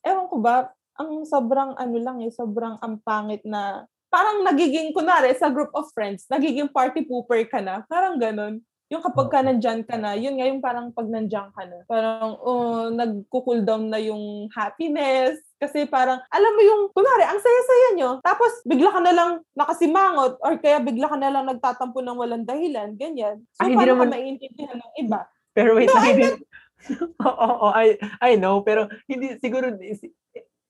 [0.00, 5.32] ewan ko ba, ang sobrang ano lang eh, sobrang ang pangit na, parang nagiging, kunwari,
[5.36, 7.84] sa group of friends, nagiging party pooper ka na.
[7.88, 8.60] Parang ganun.
[8.92, 11.80] Yung kapag ka nandyan ka na, yun nga yung parang pag nandyan ka na.
[11.88, 15.40] Parang, oh, nagko-cool down na yung happiness.
[15.62, 18.10] Kasi parang, alam mo yung, kunwari, ang saya-saya nyo.
[18.18, 22.42] Tapos, bigla ka na lang nakasimangot or kaya bigla ka na lang nagtatampo ng walang
[22.42, 22.98] dahilan.
[22.98, 23.46] Ganyan.
[23.54, 25.20] So, Ah, hindi naman- ka maintindihan ng iba?
[25.54, 26.02] Pero wait No, lang.
[26.02, 26.42] I hindi-
[27.22, 29.70] Oo, oo, I, I know, pero hindi, siguro,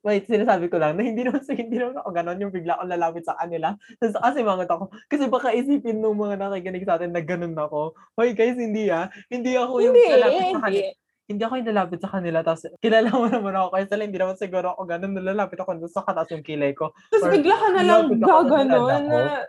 [0.04, 3.24] wait, sinasabi ko lang na hindi naman, hindi naman ako ganon yung bigla akong lalapit
[3.24, 3.72] sa kanila.
[3.96, 4.84] Tapos kasi mangot ako.
[5.08, 7.96] Kasi baka isipin nung mga nakikinig sa atin na ganon ako.
[8.12, 9.08] Hoy guys, hindi ah.
[9.32, 10.90] Hindi ako yung Hindi, lalapit sa kanila.
[11.32, 12.44] Hindi ako yung lalapit sa kanila.
[12.44, 13.68] Tapos kilala mo naman ako.
[13.72, 15.12] Kaya sila hindi naman siguro ako ganon.
[15.16, 16.92] Nalalapit ako doon sa katas yung kilay ko.
[17.08, 19.02] Tapos bigla ka na lang gaganon.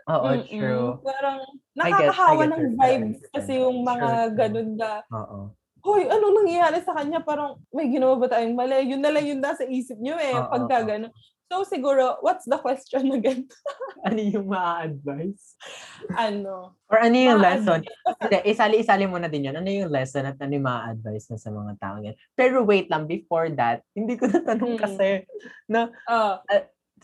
[0.07, 0.47] Oo, Mm-mm.
[0.47, 0.89] true.
[1.03, 1.39] Parang
[1.75, 5.51] nakakahawa ng vibes kasi yung mga ganun na, Oo.
[5.83, 7.19] hoy, ano nangyayari sa kanya?
[7.25, 8.87] Parang may ginawa ba tayong mali?
[8.87, 11.11] Yun na lang yun nasa isip nyo eh, pagka oo.
[11.53, 13.45] So siguro, what's the question again?
[14.09, 15.53] Ano yung ma-advise?
[16.17, 16.73] ano?
[16.89, 17.85] Or ano yung lesson?
[18.19, 19.61] Hindi, isali-isali mo na din yan.
[19.61, 22.17] Ano yung lesson at ano yung ma-advise mo sa mga tao yan?
[22.33, 24.81] Pero wait lang, before that, hindi ko natanong Mm.
[24.81, 25.07] kasi
[25.69, 26.41] na, Ah,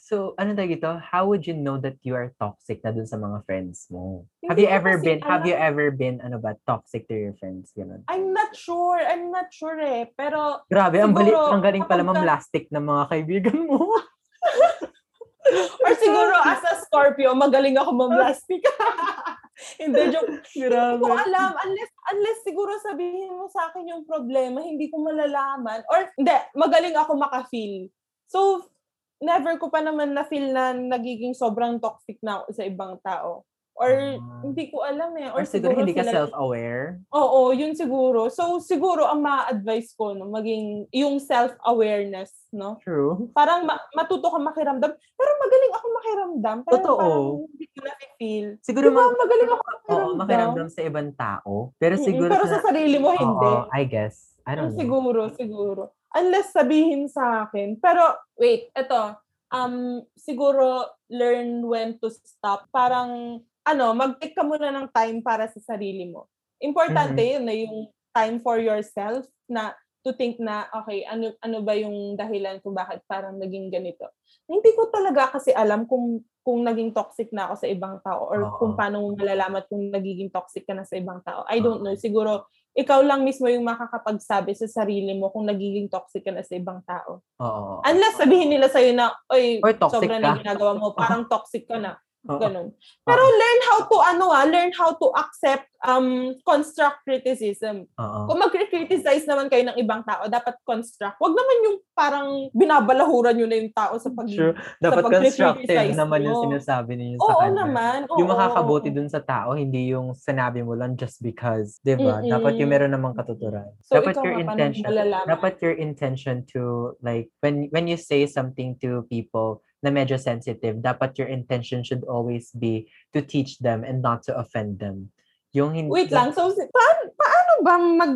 [0.01, 0.91] so, ano tawag ito?
[0.97, 4.25] How would you know that you are toxic na dun sa mga friends mo?
[4.49, 7.69] have you ever been, have you ever been, ano ba, toxic to your friends?
[7.77, 8.01] Ganun.
[8.09, 8.97] I'm not sure.
[8.97, 10.09] I'm not sure eh.
[10.17, 13.87] Pero, Grabe, ang, bali, Siguro, ang galing pala mamlastic ng mga kaibigan mo.
[15.83, 18.61] or siguro as a Scorpio, magaling ako mamlastic.
[19.81, 20.39] Hindi, joke.
[20.55, 21.03] Hindi Grabe.
[21.03, 21.51] ko alam.
[21.51, 25.83] Unless, unless siguro sabihin mo sa akin yung problema, hindi ko malalaman.
[25.91, 27.91] Or, hindi, magaling ako maka-feel.
[28.31, 28.71] So,
[29.19, 33.43] never ko pa naman na-feel na nagiging sobrang toxic na ako sa ibang tao.
[33.79, 34.19] Or, Ah.
[34.43, 35.31] hindi ko alam eh.
[35.31, 36.99] Or siguro hindi ka sila- self-aware.
[37.09, 38.27] Oo, yun siguro.
[38.27, 42.75] So, siguro ang ma-advise ko, no, maging yung self-awareness, no?
[42.79, 43.31] True.
[43.31, 44.91] Parang ma- matuto ka makiramdam.
[44.91, 46.57] Pero magaling ako makiramdam.
[46.61, 46.97] Pero Totoo.
[46.99, 48.47] parang hindi ko na-feel.
[48.59, 50.17] Siguro Di ba, mag- magaling ako Oo, makiramdam.
[50.19, 51.53] makiramdam sa ibang tao.
[51.77, 53.47] Pero siguro Pero sa sarili mo, hindi.
[53.49, 54.35] Oo, I guess.
[54.43, 54.77] I don't know.
[54.77, 55.81] Siguro, siguro.
[56.11, 57.77] Unless sabihin sa akin.
[57.77, 58.01] Pero,
[58.35, 59.15] wait, eto.
[59.49, 62.69] Um, siguro, learn when to stop.
[62.69, 66.25] Parang, ano, mag-take ka muna ng time para sa sarili mo.
[66.59, 67.33] Importante Mm-hmm.
[67.37, 67.77] yun na yung
[68.11, 73.03] time for yourself na to think na, okay, ano ano ba yung dahilan kung bakit
[73.05, 74.07] parang naging ganito.
[74.47, 78.39] Hindi ko talaga kasi alam kung kung naging toxic na ako sa ibang tao or
[78.47, 78.55] Oo.
[78.57, 81.43] kung paano mo malalaman kung nagiging toxic ka na sa ibang tao.
[81.45, 81.93] I don't know.
[81.99, 86.55] Siguro, ikaw lang mismo yung makakapagsabi sa sarili mo kung nagiging toxic ka na sa
[86.55, 87.21] ibang tao.
[87.43, 87.83] Oo.
[87.83, 91.67] Unless sabihin nila sa'yo na, oy, Or toxic sobra ka." na ginagawa mo, parang toxic
[91.67, 91.99] ka na.
[92.27, 92.35] Oo.
[92.35, 92.67] Ganun.
[93.07, 97.87] Pero learn how to, ano ah, learn how to accept um construct criticism.
[97.95, 98.19] Oo.
[98.27, 101.15] Kung mag-criticize naman kayo ng ibang tao, dapat construct.
[101.15, 104.51] Wag naman yung parang binabalahuran nyo na yung tao sa pag True.
[104.83, 107.55] Dapat pag-criticize constructive naman yung sinasabi ninyo sa Oo kanya.
[107.63, 107.99] naman.
[108.11, 108.95] Oo, Yung makakabuti oo.
[108.99, 111.79] dun sa tao, hindi yung sinabi mo lang just because.
[111.79, 112.19] Di ba?
[112.19, 113.71] Dapat yung meron namang katuturan.
[113.79, 114.83] So, dapat your intention,
[115.23, 120.83] dapat your intention to like when when you say something to people na medyo sensitive,
[120.83, 125.11] dapat your intention should always be to teach them and not to offend them.
[125.55, 126.35] Yung hindi Wait lang.
[126.35, 128.13] So, paano, paano ba mag...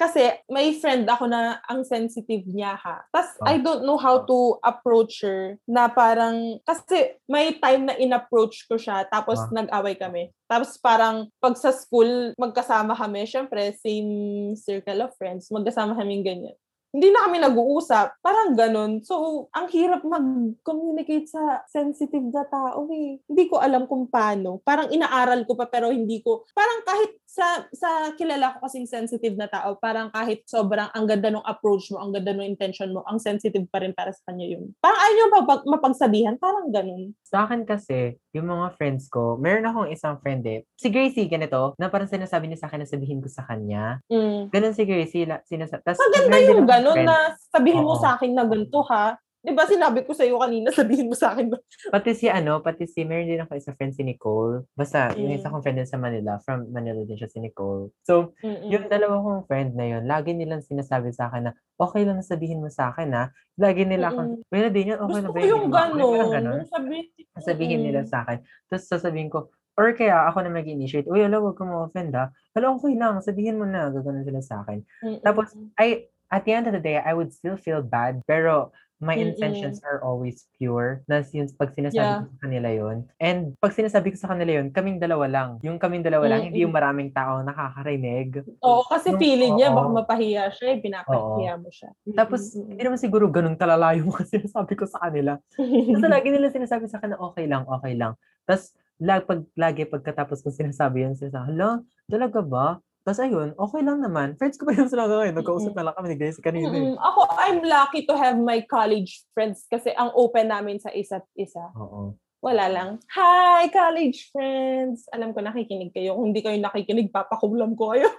[0.00, 3.04] Kasi may friend ako na ang sensitive niya ha.
[3.12, 3.44] Tapos Oh.
[3.44, 6.56] I don't know how to approach her na parang...
[6.64, 9.52] Kasi may time na in-approach ko siya tapos Ah.
[9.52, 10.32] nag-away kami.
[10.48, 13.28] Tapos parang pag sa school, magkasama kami.
[13.28, 15.52] Syempre, same circle of friends.
[15.52, 16.56] Magkasama kami ganyan.
[16.96, 18.24] Hindi na kami nag-uusap.
[18.24, 19.04] Parang ganun.
[19.04, 23.20] So, ang hirap mag-communicate sa sensitive na tao eh.
[23.20, 24.64] Hindi ko alam kung paano.
[24.64, 26.48] Parang inaaral ko pa pero hindi ko.
[26.56, 31.28] Parang kahit sa sa kilala ko kasing sensitive na tao, parang kahit sobrang ang ganda
[31.28, 34.56] ng approach mo, ang ganda ng intention mo, ang sensitive pa rin para sa kanya
[34.56, 34.72] yun.
[34.80, 36.40] Parang ayaw niyo mapag- mapagsabihan.
[36.40, 37.12] Parang ganun.
[37.28, 40.64] Sa akin kasi, yung mga friends ko, meron akong isang friend eh.
[40.80, 44.00] Si Gracie, ganito, na parang sinasabi niya sa akin na sabihin ko sa kanya.
[44.08, 44.48] Mm.
[44.48, 47.16] Ganun si Gracie, la, sinasa- tas, Maganda yung akong ganun na
[47.50, 48.02] sabihin mo Oo.
[48.02, 49.18] sa akin na ganito ha.
[49.46, 51.54] Di ba sinabi ko sa'yo kanina, sabihin mo sa akin.
[51.94, 54.66] Pati si ano, pati si, meron din ako isang friend si Nicole.
[54.74, 55.38] Basta, yung Mm.
[55.38, 57.94] isa kong friend din sa Manila, from Manila din siya si Nicole.
[58.02, 58.66] So, Mm-mm.
[58.74, 62.26] yung dalawa kong friend na yun, lagi nilang sinasabi sa akin na, okay lang na
[62.26, 63.30] sabihin mo sa akin ha.
[63.54, 65.50] Lagi nila akong, pwede din yan, okay Gusto na ba ko yun?
[65.54, 66.56] yung Parang ganun.
[66.66, 67.06] Yung sabihin,
[67.38, 68.10] sasabihin nila Mm.
[68.10, 68.38] sa akin.
[68.66, 69.38] Tapos sasabihin ko,
[69.78, 72.34] or kaya ako na mag-initiate, uy, alam, huwag ka ma-offend ha.
[72.50, 74.82] Hala, okay lang, sabihin mo na, gagawin sila sa akin.
[75.06, 75.20] Mm-mm.
[75.22, 79.12] Tapos, I, at the end of the day, I would still feel bad, pero my
[79.12, 79.36] Mm-mm.
[79.36, 81.04] intentions are always pure.
[81.04, 82.24] Na yung pag sinasabi Yeah.
[82.24, 85.48] ko sa kanila yon And pag sinasabi ko sa kanila yon kaming dalawa lang.
[85.60, 86.64] Yung kaming dalawa lang, hindi Mm-mm.
[86.64, 88.40] yung maraming tao nakakarinig.
[88.64, 89.76] Oo, kasi Yung- feeling niya, oo.
[89.76, 91.92] baka mapahiya siya, eh, pinapahiya mo siya.
[92.16, 92.72] Tapos, Mm-mm.
[92.72, 95.36] hindi naman siguro ganun kalala yung mga sinasabi ko sa kanila.
[95.60, 98.16] Kasi lagi nila sinasabi sa na okay lang, okay lang.
[98.48, 102.80] Tapos, lag, pag, lagi pagkatapos ko sinasabi yun, sinasabi, hala, talaga ba?
[103.06, 104.34] Tapos ayun, okay lang naman.
[104.34, 105.38] Friends ko pa yun sila ngayon.
[105.38, 106.66] Nagkausap na lang kami ni Grace kanina.
[106.66, 106.90] eh.
[106.90, 106.98] Mm-mm.
[106.98, 111.70] Ako, I'm lucky to have my college friends kasi ang open namin sa isa't isa.
[111.78, 112.18] Oo.
[112.42, 112.98] Wala lang.
[113.10, 115.06] Hi, college friends!
[115.10, 116.14] Alam ko nakikinig kayo.
[116.14, 118.10] Kung hindi kayo nakikinig, papakulam ko kayo.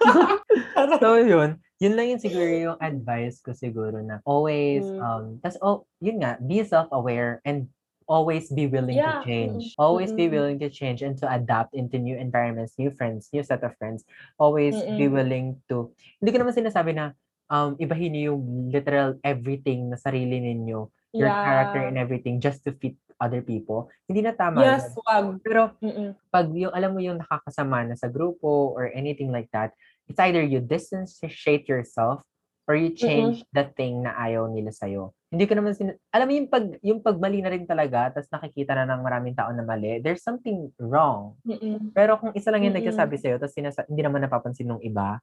[1.02, 4.98] So yun, yun lang yun siguro yung advice ko siguro na always, Mm.
[5.02, 7.66] um, tas oh, yun nga, be self-aware and
[8.08, 9.76] always be willing Yeah, to change.
[9.76, 10.34] mm-mm, Always be mm-mm.
[10.34, 14.02] willing to change and to adapt into new environments, new friends, new set of friends.
[14.40, 15.12] Always be Mm-mm.
[15.12, 17.12] willing to, hindi ko naman sinasabi na
[17.52, 22.72] um, ibahin niyo yung literal everything na sarili ninyo, your character and everything just to
[22.80, 23.92] fit other people.
[24.08, 24.62] Hindi na tama.
[24.64, 25.04] Yes, yun.
[25.04, 25.26] wag.
[25.44, 26.10] Pero Mm-mm.
[26.32, 29.76] pag yung alam mo yung nakakasama na sa grupo or anything like that,
[30.08, 32.24] it's either you distanciate yourself
[32.68, 35.16] or you change the thing na ayaw nila sa'yo.
[35.32, 38.76] Hindi ko naman sin- alam mo yung pag yung pagmali na rin talaga tapos nakikita
[38.76, 41.32] na ng maraming tao na mali, there's something wrong.
[41.48, 41.96] Mm-mm.
[41.96, 42.84] Pero kung isa lang yung Mm-mm.
[42.84, 45.16] nagsasabi sa'yo tapos sinasa- hindi naman napapansin ng iba,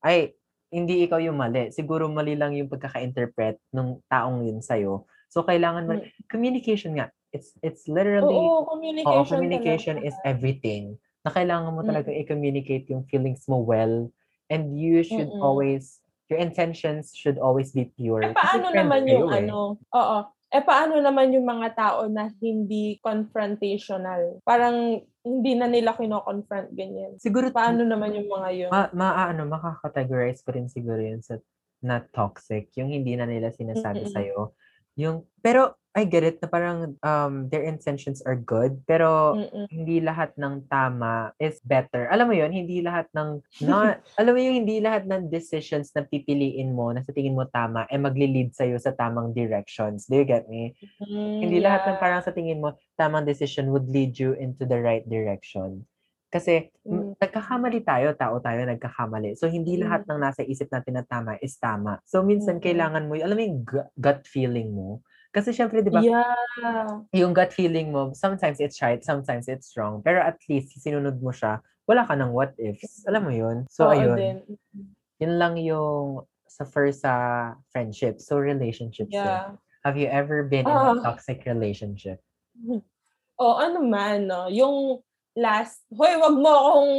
[0.00, 0.30] ay
[0.70, 1.68] hindi ikaw yung mali.
[1.68, 5.04] Siguro mali lang yung pagkaka-interpret ng taong yun sa'yo.
[5.26, 7.10] So kailangan mo, communication nga.
[7.32, 9.26] It's it's literally Oo, Oo, communication.
[9.26, 10.08] communication talaga.
[10.08, 10.96] is everything.
[11.22, 11.88] Na kailangan mo Mm.
[11.88, 14.10] talaga i-communicate yung feelings mo well.
[14.50, 15.40] And you should Mm-mm.
[15.40, 16.01] always,
[16.32, 18.24] your intentions should always be pure.
[18.24, 19.44] Eh, paano naman yung eh.
[19.44, 19.76] ano?
[19.92, 20.18] Oo.
[20.52, 24.40] Eh, paano naman yung mga tao na hindi confrontational?
[24.44, 27.16] Parang hindi na nila kino-confront ganyan.
[27.16, 28.70] Siguro, Paano naman yung mga yun?
[28.72, 31.40] ma, ma ano, makakategorize ko rin siguro yun sa
[31.82, 34.14] na toxic, yung hindi na nila sinasabi Mm-mm.
[34.14, 34.40] sa'yo.
[35.00, 39.68] Yung, pero, I get it na parang um, their intentions are good, pero Mm-mm.
[39.68, 42.08] hindi lahat ng tama is better.
[42.08, 46.08] Alam mo yun, hindi lahat ng, not, alam mo yung hindi lahat ng decisions na
[46.08, 50.08] pipiliin mo na sa tingin mo tama, eh magli-lead sa'yo sa tamang directions.
[50.08, 50.72] Do you get me?
[51.12, 52.00] Hindi lahat ng Mm, Yeah.
[52.00, 55.84] parang sa tingin mo, tamang decision would lead you into the right direction.
[56.32, 57.20] Kasi Mm.
[57.20, 59.36] nagkakamali tayo, tao tayo nagkakamali.
[59.36, 62.00] So hindi lahat ng nasa isip natin na tama is tama.
[62.08, 62.64] So minsan Mm.
[62.64, 65.04] kailangan mo, alam mo yung gu- gut feeling mo.
[65.32, 67.08] Kasi syempre, di ba, Yeah.
[67.16, 70.04] yung gut feeling mo, sometimes it's right, sometimes it's wrong.
[70.04, 73.02] Pero at least, sinunod mo siya, wala ka ng what ifs.
[73.08, 73.64] Alam mo yun?
[73.72, 74.36] So Oo ayun, din.
[75.18, 77.14] yun lang yung sa first sa
[77.72, 78.20] friendship.
[78.20, 79.24] So relationships din.
[79.24, 79.56] Yeah.
[79.82, 81.00] Have you ever been in a Ah.
[81.02, 82.20] toxic relationship?
[83.40, 84.46] O ano man, no?
[84.46, 85.00] yung
[85.34, 86.94] last, hoy, wag mo akong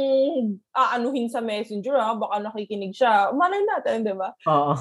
[0.74, 2.12] aanuhin sa messenger, ha?
[2.18, 3.30] baka nakikinig siya.
[3.32, 4.34] Malay natin, di ba?
[4.44, 4.74] Oo.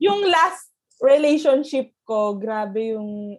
[0.00, 0.70] Yung last
[1.02, 3.34] relationship ko, grabe yung,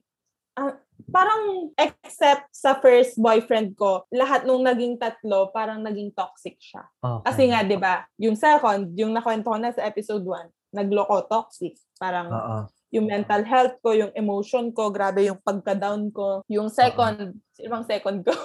[0.60, 0.76] ah,
[1.10, 6.84] parang except sa first boyfriend ko, lahat nung naging tatlo, parang naging toxic siya.
[7.00, 7.24] Okay.
[7.24, 11.80] Kasi nga, di ba, yung second, yung nakwento ko na sa episode 1, nagloko toxic.
[11.96, 12.58] Parang Oo.
[12.92, 16.44] yung mental health ko, yung emotion ko, grabe yung pagka-down ko.
[16.52, 18.36] Yung second, sino bang second ko?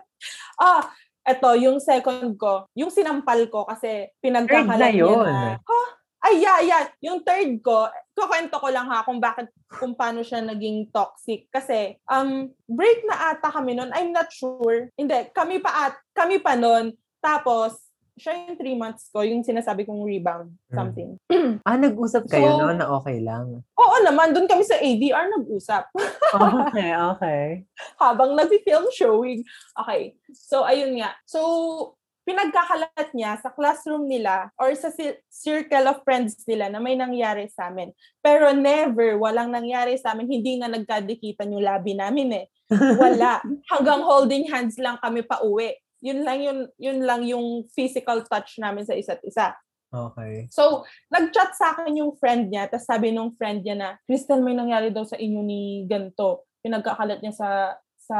[0.64, 0.88] ah,
[1.28, 4.08] eto, yung second ko, yung sinampal ko kasi
[4.80, 5.80] na niya na, ha?
[6.18, 6.84] Ay, yeah, yeah.
[6.98, 11.46] Yung third ko, kukwento ko lang ha kung bakit, kung paano siya naging toxic.
[11.48, 13.94] Kasi, um, break na ata kami noon.
[13.94, 14.90] I'm not sure.
[14.98, 16.90] Hindi, kami pa at, kami pa noon.
[17.18, 17.78] Tapos,
[18.18, 20.74] siya yung three months ko, yung sinasabi kong rebound, Mm.
[20.74, 21.10] something.
[21.62, 23.62] Ah, nag-usap kayo So- no na okay lang.
[23.78, 25.86] Oo naman, doon kami sa ADR nag-usap.
[26.68, 27.42] Okay, okay.
[27.96, 29.40] habang nag-film showing.
[29.78, 30.18] Okay.
[30.34, 31.14] So, ayun nga.
[31.24, 31.40] So,
[32.28, 37.48] pinagkakalat niya sa classroom nila or sa ci- circle of friends nila na may nangyari
[37.48, 37.88] sa amin.
[38.20, 40.28] Pero never, walang nangyari sa amin.
[40.28, 42.46] Hindi nga nagkadikitan yung labi namin eh.
[43.00, 43.40] Wala.
[43.72, 45.72] Hanggang holding hands lang kami pa uwi.
[46.04, 49.56] Yun lang yun, yun lang yung physical touch namin sa isa't isa.
[49.88, 50.52] Okay.
[50.52, 54.52] So, nag-chat sa akin yung friend niya, tapos sabi nung friend niya na, Crystal, may
[54.52, 56.44] nangyari daw sa inyo ni ganto.
[56.60, 57.48] Pinagkakalat niya sa
[57.96, 58.18] sa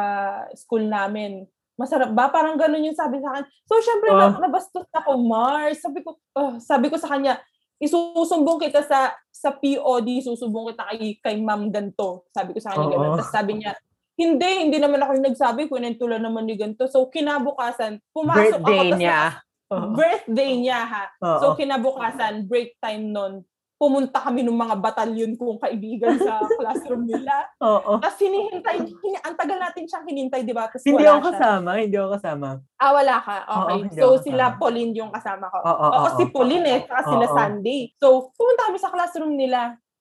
[0.53, 1.49] school namin.
[1.79, 2.27] Masarap ba?
[2.29, 3.47] Parang ganun yung sabi sa akin.
[3.65, 5.79] So, syempre, na, nabastos ako, Mars.
[5.79, 7.39] Sabi ko, oh, sabi ko sa kanya,
[7.79, 12.27] isusumbong kita sa sa POD, susumbong kita kay, kay ma'am ganto.
[12.35, 12.93] Sabi ko sa kanya Oo.
[12.99, 13.11] ganun.
[13.15, 13.79] Tapos sabi niya,
[14.19, 16.91] hindi, hindi naman ako yung nagsabi, kunentulan naman ni ganto.
[16.91, 18.91] So, kinabukasan, pumasok Birthday ako.
[18.91, 19.21] tas niya.
[19.23, 19.47] naka-
[19.95, 21.05] birthday niya ha.
[21.23, 21.39] Oo.
[21.39, 23.45] So kinabukasan, break time nun,
[23.79, 27.47] pumunta kami ng mga batalyon kong kaibigan sa classroom nila.
[27.63, 28.03] Oo.
[28.03, 30.67] Tapos hinihintay, hini, ang tagal natin siyang hinintay, di ba?
[30.67, 31.31] Tapos Hindi wala ako siya.
[31.33, 32.49] kasama, hindi ako kasama.
[32.77, 33.37] Ah, wala ka.
[33.41, 33.77] Oo, Okay.
[33.79, 34.59] hindi so ako sila kasama.
[34.59, 35.59] Pauline yung kasama ko.
[35.59, 36.33] Oo, Oo, oo, si oo.
[36.35, 37.37] Pauline eh, saka sila Oo.
[37.39, 37.81] Sunday.
[37.97, 39.61] So, pumunta kami sa classroom nila.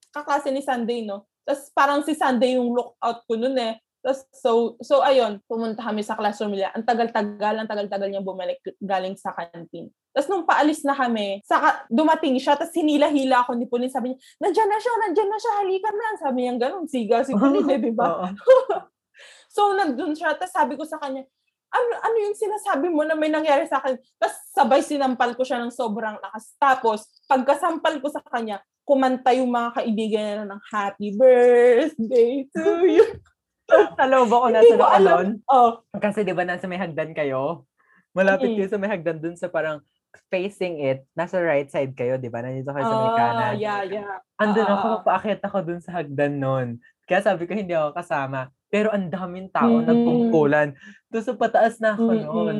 [0.09, 1.29] Kaklase ni Sunday, no?
[1.45, 3.77] Tapos parang si Sunday yung lookout ko nun eh.
[4.07, 6.71] Tapos, so, so ayun, pumunta kami sa classroom nila.
[6.71, 9.91] Ang tagal-tagal, ang tagal-tagal niya bumalik galing sa canteen.
[10.15, 13.91] Tapos nung paalis na kami, saka dumating siya, tapos hinila-hila ako ni Pauline.
[13.91, 16.07] Sabi niya, nandyan na siya, nandyan na siya, halika na.
[16.15, 18.31] Sabi niya ganun, siga si Pauline, eh, di ba?
[19.53, 20.37] So, nandun siya.
[20.37, 21.25] Tapos sabi ko sa kanya,
[21.67, 23.99] ano, ano yung sinasabi mo na may nangyari sa akin?
[24.15, 26.55] Tapos sabay sinampal ko siya ng sobrang lakas.
[26.55, 33.03] Tapos, pagkasampal ko sa kanya, kumanta yung mga kaibigan niya ng happy birthday to you.
[33.67, 34.35] Nasa ko
[34.79, 35.03] ako alam.
[35.03, 35.27] doon?
[35.45, 37.67] Oh, Kasi di ba nasa may hagdan kayo?
[38.11, 38.55] Malapit Mm.
[38.55, 39.83] kayo sa may hagdan dun sa parang
[40.27, 41.05] facing it.
[41.13, 42.41] Nasa right side kayo, di ba?
[42.41, 43.53] Nandito kayo sa may ah, kanan.
[43.59, 44.17] yeah, yeah.
[44.35, 45.01] Andun ako, ah, ah.
[45.03, 46.67] paakyat ako dun sa hagdan nun.
[47.05, 48.49] Kaya sabi ko, hindi ako kasama.
[48.67, 49.85] Pero ang daming tao Mm.
[49.85, 50.67] nagpungkulan.
[51.07, 52.23] Tapos sa pataas na ako Mm-mm.
[52.25, 52.57] noon.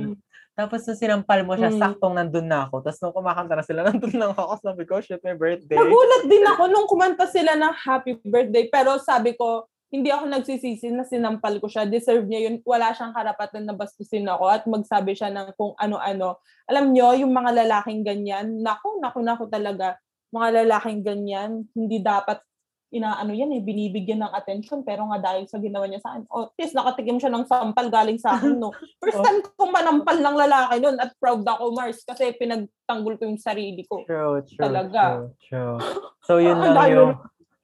[0.54, 1.80] Tapos nung sinampal mo siya, Mm.
[1.80, 2.82] saktong nandun na ako.
[2.82, 4.54] Tapos nung kumakanta na sila, nandun lang ako.
[4.62, 5.76] Sabi ko, shit, my birthday.
[5.76, 8.66] Nagulat din ako nung kumanta sila ng happy birthday.
[8.68, 11.88] Pero sabi ko, hindi ako nagsisisi na sinampal ko siya.
[11.88, 12.60] Deserve niya yun.
[12.68, 16.44] Wala siyang karapatan na bastusin ako at magsabi siya ng kung ano-ano.
[16.68, 19.96] Alam nyo, yung mga lalaking ganyan, naku, naku, naku talaga.
[20.36, 22.44] Mga lalaking ganyan, hindi dapat
[22.88, 26.48] inaano yan eh, binibigyan ng attention pero nga dahil sa ginawa niya sa akin, oh,
[26.56, 28.72] least nakatikim siya ng sampal galing sa akin, no.
[29.04, 29.24] First Oh.
[29.28, 33.84] time kong manampal ng lalaki nun at proud ako, Mars, kasi pinagtanggol ko yung sarili
[33.84, 34.08] ko.
[34.08, 35.20] True, true, Talaga.
[35.20, 35.78] true, true.
[36.24, 37.12] So yun Ang lang yung...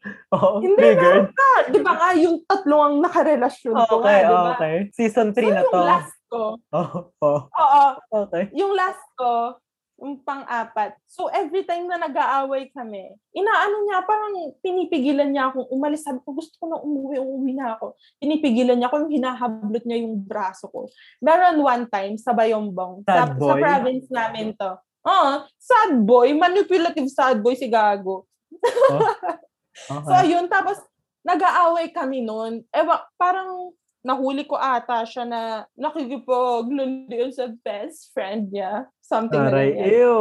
[0.35, 1.31] Oo, Hindi, triggered.
[1.31, 4.51] Ah, di ba nga, yung tatlo ang nakarelasyon ko nga, Okay, di ba?
[4.53, 4.75] okay.
[4.91, 5.73] Season 3 na So, to.
[5.73, 6.41] yung last ko,
[6.77, 6.89] Oh,
[7.21, 7.85] oh, oo,
[8.27, 8.43] okay.
[8.51, 9.55] yung last ko,
[10.03, 10.99] yung pang-apat.
[11.07, 16.03] So, every time na nag-aaway kami, inaano niya, parang pinipigilan niya akong umalis.
[16.03, 17.95] Sabi ko, gusto ko na umuwi, umuwi na ako.
[18.19, 20.91] Pinipigilan niya ako, yung hinahablot niya yung braso ko.
[21.23, 24.75] Meron one time, sa Bayombong, sa, sa province namin to.
[25.03, 28.27] Oo, sad boy, manipulative sad boy si Gago.
[29.89, 30.05] Okay.
[30.05, 30.77] So, ayun, tapos,
[31.23, 32.67] nag-aaway kami noon.
[32.69, 33.71] Ewa, parang
[34.03, 38.83] nahuli ko ata siya na nakikipaglundian sa best friend niya.
[38.99, 39.87] Something Aray, like that.
[39.95, 40.19] ew.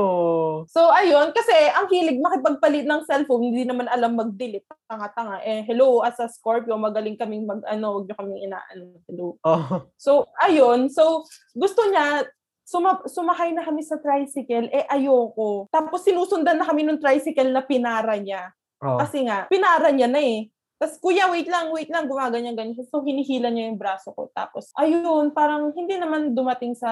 [0.71, 4.71] So, ayun, kasi ang hilig makipagpalit ng cellphone, hindi naman alam mag-delete.
[4.87, 5.43] Tanga-tanga.
[5.43, 9.03] Eh, hello, as a Scorpio, magaling kaming mag, ano, huwag niyo kaming inaano.
[9.11, 9.27] Hello.
[9.43, 9.91] Oh.
[9.99, 10.87] So, ayun.
[10.87, 12.31] So, gusto niya,
[12.63, 15.67] suma- sumakay na kami sa tricycle, eh, ayoko.
[15.75, 18.55] Tapos, sinusundan na kami ng tricycle na pinara niya.
[18.83, 18.99] Oh.
[19.01, 20.51] Kasi nga, pinara niya na eh.
[20.83, 22.75] Tapos, kuya, wait lang, wait lang, gumaganyan, ganyan.
[22.91, 24.35] So, hinihila niya yung braso ko.
[24.35, 26.91] Tapos, ayun, parang hindi naman dumating sa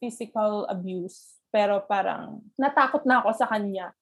[0.00, 1.36] physical abuse.
[1.52, 3.92] Pero parang, natakot na ako sa kanya.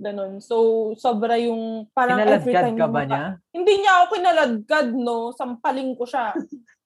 [0.00, 0.40] Ganun.
[0.40, 3.24] So, sobra yung parang every Kinaladkad time ka ba niya?
[3.52, 5.16] Hindi niya ako kinaladkad, no?
[5.36, 6.32] Sampaling ko siya.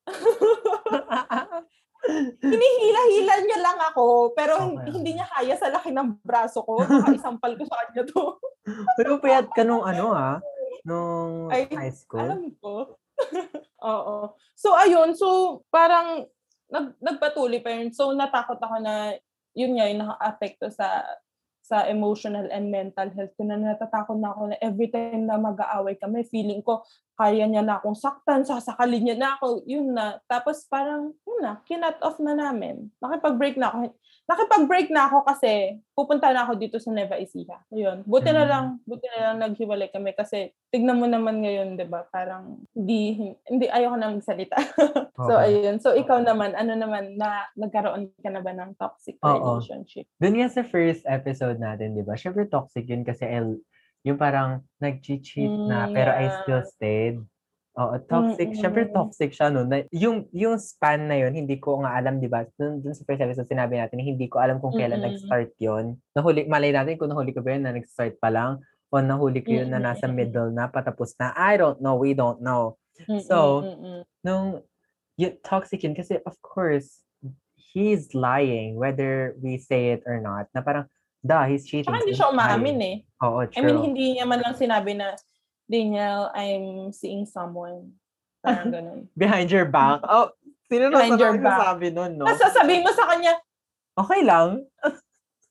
[2.44, 4.92] Hinihila-hila niya lang ako, pero Okay.
[4.92, 6.84] hindi niya kaya sa laki ng braso ko.
[6.84, 8.22] Baka isampal ko sa kanya to.
[8.96, 10.40] Pero payat ka nung ano ah,
[10.88, 12.24] nung Ay, high school.
[12.24, 12.96] Alam ko.
[13.92, 14.32] Oo.
[14.56, 15.12] So, ayun.
[15.12, 16.24] So, parang
[16.72, 17.92] nag, nagpatuloy pa yun.
[17.92, 19.20] So, natakot ako na
[19.52, 21.04] yun nga, yung naka-apekto sa
[21.64, 25.96] sa emotional and mental health ko na natatakot na ako na every time na mag-aaway
[25.96, 26.84] kami, feeling ko
[27.14, 30.18] kaya niya na akong saktan, sasakalin niya na ako, yun na.
[30.26, 32.90] Tapos parang, yun na, kinat off na namin.
[32.98, 33.76] Nakipag-break na ako.
[34.24, 37.60] Nakipag-break na ako kasi pupunta na ako dito sa Nueva Ecija.
[37.68, 38.02] Ayun.
[38.08, 38.50] Buti na Mm.
[38.50, 42.08] lang, buti na lang naghiwalay kami kasi tignan mo naman ngayon, 'di ba?
[42.08, 44.56] Parang hindi hindi ayoko na magsalita.
[45.28, 45.44] so Okay.
[45.60, 45.76] ayun.
[45.76, 49.60] So ikaw naman, ano naman na nagkaroon ka na ba ng toxic Oo.
[49.60, 50.08] relationship?
[50.16, 52.16] Doon nga sa first episode natin, di ba?
[52.16, 53.60] Syempre toxic yun kasi el,
[54.04, 55.24] yung parang nag-cheat
[55.64, 57.16] na Mm, pero I still stayed.
[57.74, 58.54] Oo, toxic.
[58.54, 58.94] Syempre Mm-mm.
[58.94, 59.66] toxic siya no.
[59.66, 62.46] Na, yung, yung span na yun, hindi ko nga alam, di ba?
[62.54, 65.10] Doon, doon sa first episode sinabi natin, hindi ko alam kung kailan Mm-mm.
[65.10, 65.98] nag-start yun.
[66.14, 68.62] Nahuli, malay natin kung nahuli ko ba yun na nag-start pa lang
[68.94, 71.34] o nahuli ko yun na nasa middle na patapos na.
[71.34, 71.98] I don't know.
[71.98, 72.78] We don't know.
[73.10, 73.66] Mm-mm, So,
[74.22, 74.62] nung
[75.18, 77.02] y- toxic yun kasi of course
[77.58, 80.86] he's lying whether we say it or not na parang
[81.24, 82.96] da he's cheating Tsaka hindi siya umamin eh.
[83.24, 85.16] oo I true mean, hindi niya man lang sinabi na,
[85.64, 87.96] Daniel, I'm seeing someone.
[88.44, 89.00] Parang ganun.
[89.16, 90.28] behind your back oh
[90.68, 91.08] sino na
[91.40, 91.64] back.
[91.64, 93.40] sabi nun no Tapos sasabihin mo sa kanya,
[93.96, 94.60] okay lang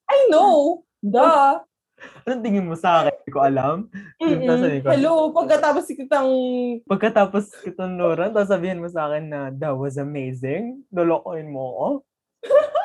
[0.05, 0.85] I know.
[1.01, 1.65] Duh.
[2.27, 3.77] anong tingin mo sa akin hindi ko alam
[4.19, 6.29] ko, Hello, pagkatapos kitang
[6.85, 11.87] pagkatapos kitong Lauren tapos sabihin mo sa akin na that was amazing lolokohin mo ako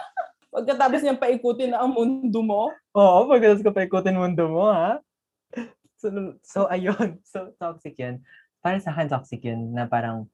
[0.52, 2.72] pagkatapos niyang paikutin na ang mundo mo.
[2.96, 4.98] Oo, pagkatapos ko pa ikutin mundo mo, ha?
[5.98, 7.18] So, so ayun.
[7.30, 8.22] So, toxic yun.
[8.62, 10.26] Para sa akin, toxic yun na parang,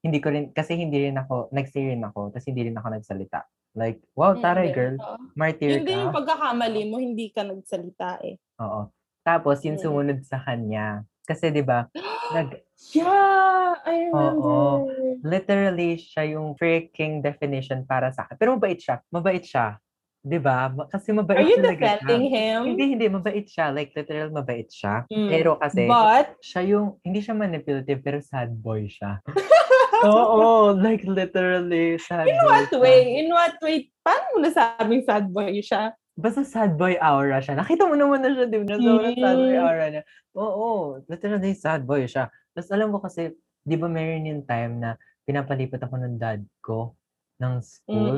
[0.00, 3.40] hindi ko rin, kasi hindi rin ako, nag-say rin ako, tapos hindi rin ako nagsalita.
[3.76, 4.76] Like, wow, taray Hindi.
[4.80, 5.16] girl, Oo.
[5.36, 6.16] martyr Yun din yung ka.
[6.24, 8.40] pagkakamali mo, hindi ka nagsalita eh.
[8.58, 8.90] Oo.
[9.22, 9.84] Tapos, yung Mm.
[9.84, 11.04] sumunod sa kanya.
[11.28, 11.86] Kasi, di ba,
[12.32, 12.50] nag,
[12.96, 14.40] Yeah, I remember.
[14.40, 14.88] Oo.
[15.20, 18.40] literally, siya yung freaking definition para sa akin.
[18.40, 19.04] Pero mabait siya.
[19.12, 19.76] Mabait siya.
[20.20, 20.68] Di ba?
[20.88, 21.92] Kasi mabait Are you talaga siya.
[22.00, 22.60] defending him?
[22.72, 23.06] Hindi, hindi.
[23.08, 23.68] Mabait siya.
[23.68, 25.04] Like, literal, mabait siya.
[25.12, 25.28] Mm.
[25.28, 29.20] Pero kasi, But, siya yung, hindi siya manipulative, pero sad boy siya.
[30.00, 32.80] Oo, like literally sad in boy what siya.
[32.80, 33.00] way?
[33.20, 33.76] In what way?
[34.00, 35.92] Paano mo nasabing sad boy siya?
[36.20, 37.56] Basta sad boy aura siya.
[37.56, 38.76] Nakita mo naman na siya, di ba?
[38.76, 39.64] Sobrang sad boy Mm.
[39.64, 40.02] aura niya.
[40.36, 40.68] Oo,
[41.08, 42.28] literally sad boy siya.
[42.52, 43.32] Tapos alam ko kasi,
[43.64, 44.90] di ba meron yung time na
[45.24, 46.92] pinapalipat ako ng dad ko
[47.40, 48.16] ng school.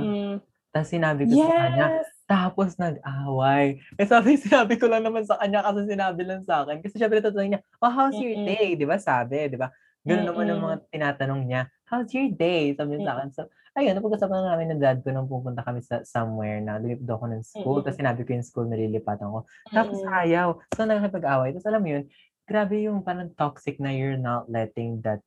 [0.72, 2.08] Tapos sinabi ko sa kanya, Yes.
[2.26, 3.78] tapos nag-away.
[3.94, 6.82] Eh sabi, sinabi ko lang naman sa kanya kasi sinabi lang sa akin.
[6.82, 8.74] Kasi syempre tatanungin niya, oh, how's your day?
[8.74, 9.70] Di ba sabi, di ba?
[10.02, 11.62] Ganun naman ang mga tinatanong niya,
[11.92, 12.72] how's your day?
[12.72, 13.28] Sabi niya sa akin.
[13.36, 13.42] So,
[13.76, 17.24] ayun, napag-usapan na namin ng dad ko nung pupunta kami sa somewhere na lumipad ako
[17.28, 17.76] ng school.
[17.78, 17.84] Mm-mm.
[17.84, 19.44] Tapos sinabi ko yung school na lilipatan ko.
[19.68, 20.08] Tapos Mm-mm.
[20.24, 20.56] ayaw.
[20.72, 21.52] So, nakakipag-away.
[21.52, 22.04] Tapos alam mo yun,
[22.48, 25.20] grabe yung parang toxic na you're not letting that,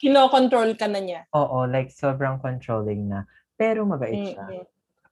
[0.00, 1.20] Kino-control ka na niya.
[1.36, 3.28] oo, like sobrang controlling na.
[3.60, 4.44] Pero mabait siya.
[4.44, 4.64] Mm-mm.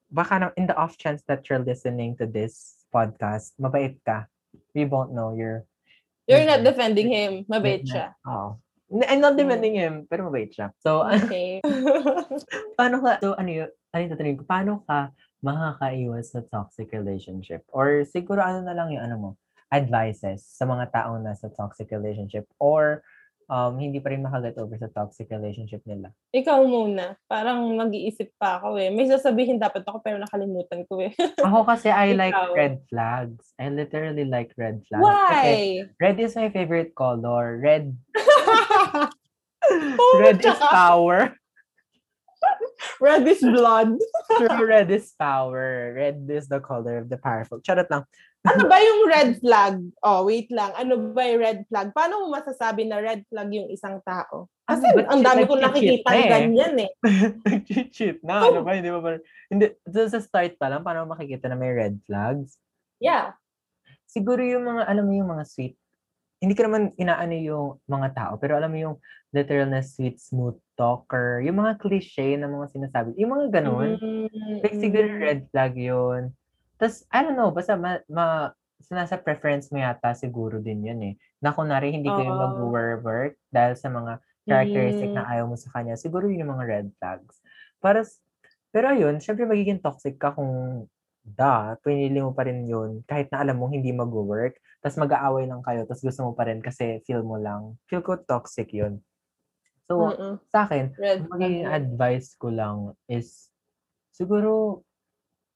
[0.09, 4.29] baka na, in the off chance that you're listening to this podcast, mabait ka.
[4.73, 5.69] We won't know you're...
[6.25, 7.45] You're not defending him.
[7.45, 8.17] Mabait siya.
[8.25, 8.57] Oo.
[8.93, 10.71] I'm not defending him, pero mabait siya.
[10.85, 11.65] So, Okay.
[12.79, 14.99] paano ka, so ano yun, ano yung tatanungin ko, paano ka
[15.41, 17.65] makakaiwas sa toxic relationship?
[17.73, 19.31] Or siguro ano na lang yung ano mo,
[19.73, 22.45] advices sa mga taong nasa toxic relationship?
[22.61, 23.03] Or
[23.49, 26.13] um, hindi pa rin makaget over sa toxic relationship nila.
[26.33, 27.17] Ikaw muna.
[27.29, 28.89] Parang mag-iisip pa ako eh.
[28.89, 31.13] May sasabihin dapat ako pero nakalimutan ko eh.
[31.45, 32.57] Ako kasi I like Ikaw.
[32.57, 33.53] red flags.
[33.61, 35.05] I literally like red flags.
[35.05, 35.93] Kasi Why?
[36.01, 37.61] red is my favorite color.
[37.61, 37.93] Red
[39.99, 41.35] Oh, red is power.
[43.01, 43.97] Red is blood.
[44.37, 45.95] True red is power.
[45.97, 47.61] Red is the color of the powerful.
[47.65, 48.05] Charot lang.
[48.45, 49.81] Ano ba yung red flag?
[50.05, 50.77] Oh, wait lang.
[50.77, 51.97] Ano ba yung red flag?
[51.97, 54.53] Paano mo masasabi na red flag yung isang tao?
[54.69, 56.29] Kasi Ano, ang dami kong nakikita na eh?
[56.29, 56.91] ganyan eh.
[57.49, 58.45] Nag-cheat na.
[58.45, 58.77] Ano ba?
[58.77, 59.11] Hindi ba ba?
[59.49, 59.67] Hindi.
[59.89, 62.61] Sa start pa lang, paano makikita na may red flags?
[63.01, 63.33] Yeah.
[64.05, 65.77] Siguro yung mga, alam mo yung mga sweet,
[66.43, 68.97] hindi ko naman inaano yung mga tao, pero alam mo yung
[69.35, 73.99] literal na sweet, smooth talker, yung mga cliche na mga sinasabi, yung mga ganun.
[73.99, 75.21] Mm, Like, siguro mm.
[75.23, 76.23] red flag yun.
[76.79, 78.51] Tapos, I don't know, basta ma, ma,
[78.93, 81.15] nasa preference mo yata siguro din yun eh.
[81.41, 85.17] Na kunwari, hindi kayo mag-work dahil sa mga characteristic Mm.
[85.17, 87.41] na ayaw mo sa kanya, siguro yun yung mga red flags.
[87.81, 88.05] Para,
[88.71, 90.85] pero ayun, syempre magiging toxic ka kung
[91.25, 95.65] da, pinili mo pa rin yun, kahit na alam mo hindi mag-work, tapos mag-aaway lang
[95.65, 97.81] kayo, tapos gusto mo pa rin kasi feel mo lang.
[97.89, 99.01] Feel ko toxic yun.
[99.89, 100.37] So, Mm-mm.
[100.53, 101.77] sa akin, Red magiging flag.
[101.81, 102.77] advice ko lang
[103.09, 103.49] is,
[104.13, 104.85] siguro,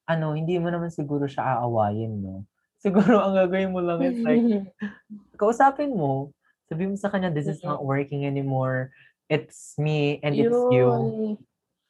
[0.08, 2.48] ano, hindi mo naman siguro siya aawayin, no?
[2.78, 4.38] Siguro, ang gagawin mo lang is like,
[5.40, 6.30] kausapin mo,
[6.70, 8.94] sabi mo sa kanya, this is not working anymore.
[9.26, 11.36] It's me and it's you.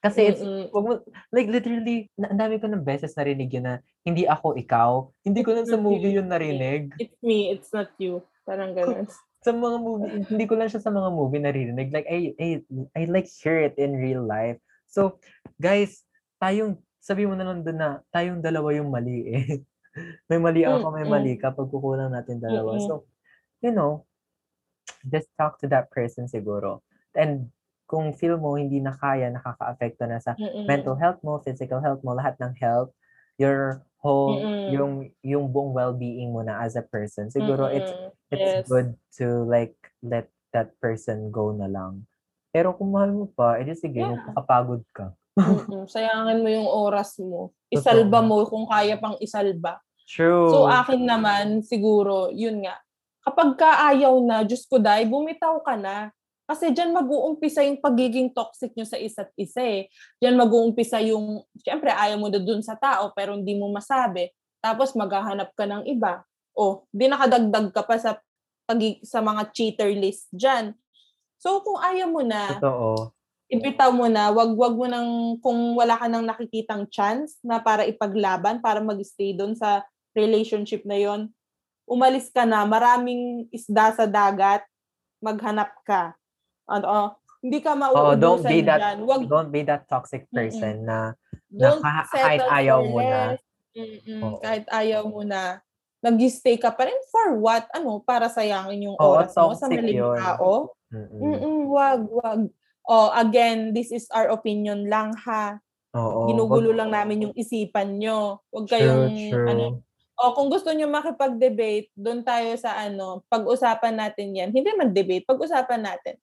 [0.08, 0.42] Kasi it's,
[0.72, 0.92] wag mo,
[1.28, 5.12] like literally, na, ang dami ko ng beses narinig yun na, hindi ako ikaw.
[5.20, 6.96] Hindi ko lang sa movie yun narinig.
[6.96, 8.24] It's me, it's not you.
[8.48, 9.04] Parang ganun.
[9.44, 11.92] Sa mga movie, hindi ko lang siya sa mga movie naririnig.
[11.92, 12.48] Like, I, I,
[12.96, 14.58] I like hear it in real life.
[14.88, 15.20] So,
[15.60, 16.02] guys,
[16.40, 19.44] tayong, sabi mo na lang doon na, tayong dalawa yung mali eh.
[20.30, 22.80] may mali ako, may mali ka pag kukulang natin dalawa.
[22.80, 23.06] So,
[23.60, 24.08] you know,
[25.06, 26.80] just talk to that person siguro.
[27.14, 27.50] And
[27.88, 30.68] kung feel mo hindi na kaya, nakaka-apekto na sa Mm-mm.
[30.68, 32.92] mental health mo, physical health mo, lahat ng health,
[33.40, 34.68] your whole, Mm-mm.
[34.68, 34.92] yung
[35.24, 37.32] yung buong well-being mo na as a person.
[37.32, 38.12] Siguro it's Mm-mm.
[38.28, 38.68] it's Yes.
[38.68, 39.74] good to like
[40.04, 42.04] let that person go na lang.
[42.52, 44.12] Pero kung mahal mo pa, edi sige, Yeah.
[44.12, 45.16] magpakapagod ka.
[45.88, 47.56] Sayangin mo yung oras mo.
[47.72, 49.80] Isalba mo kung kaya pang isalba.
[50.08, 50.50] True.
[50.50, 52.80] So akin naman, siguro, yun nga.
[53.20, 56.08] Kapag kaayaw na, Diyos ko dahil, bumitaw ka na.
[56.48, 59.92] Kasi dyan mag-uumpisa yung pagiging toxic nyo sa isa't isa eh.
[60.16, 64.32] Dyan mag-uumpisa yung, syempre ayaw mo na dun sa tao pero hindi mo masabi.
[64.64, 66.24] Tapos maghahanap ka ng iba.
[66.56, 68.16] O, di nakadagdag ka pa sa,
[68.64, 70.72] pagi- sa mga cheater list dyan.
[71.36, 73.12] So kung ayaw mo na, Totoo.
[73.52, 77.84] ibitaw mo na, wag wag mo nang kung wala ka nang nakikitang chance na para
[77.84, 79.84] ipaglaban, para mag-stay doon sa
[80.16, 81.28] relationship na yon.
[81.84, 84.64] Umalis ka na, maraming isda sa dagat,
[85.20, 86.16] maghanap ka.
[86.68, 88.98] Ano, hindi ka Oo, don't mauubusan be that- dyan.
[89.02, 91.16] Wag, Don't be that toxic person na
[91.48, 93.20] don't na ka- settle kahit ayaw mo na.
[93.72, 94.38] Mm-mm, Oo.
[94.42, 95.62] kahit ayaw mo na,
[95.98, 97.66] nag-stay ka pa rin for what?
[97.72, 100.14] Ano, para sayangin yung Oo, oras mo sa maling yun.
[100.14, 100.74] tao?
[100.90, 101.20] Mm-mm.
[101.20, 102.40] Mm-mm, wag, wag.
[102.84, 105.60] Oh, again, this is our opinion lang ha.
[105.92, 106.26] Oo.
[106.26, 108.40] Ginugulo wag- lang namin yung isipan nyo.
[108.48, 109.46] Huwag kayong, true.
[109.46, 109.64] ano,
[110.16, 114.50] o kung gusto nyo makipag-debate, doon tayo sa ano, pag-usapan natin yan.
[114.50, 116.18] Hindi man debate, pag-usapan natin.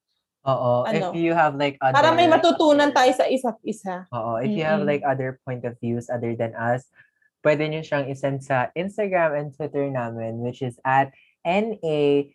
[0.46, 0.86] Oo.
[0.86, 1.98] ano, if you have like other...
[1.98, 4.06] Para may matutunan tayo sa isa't isa.
[4.14, 4.38] Oo.
[4.38, 6.86] If you have like other point of views other than us,
[7.42, 11.14] pwede nyo siyang isend sa Instagram and Twitter namin, which is at
[11.46, 12.30] NAPMWKD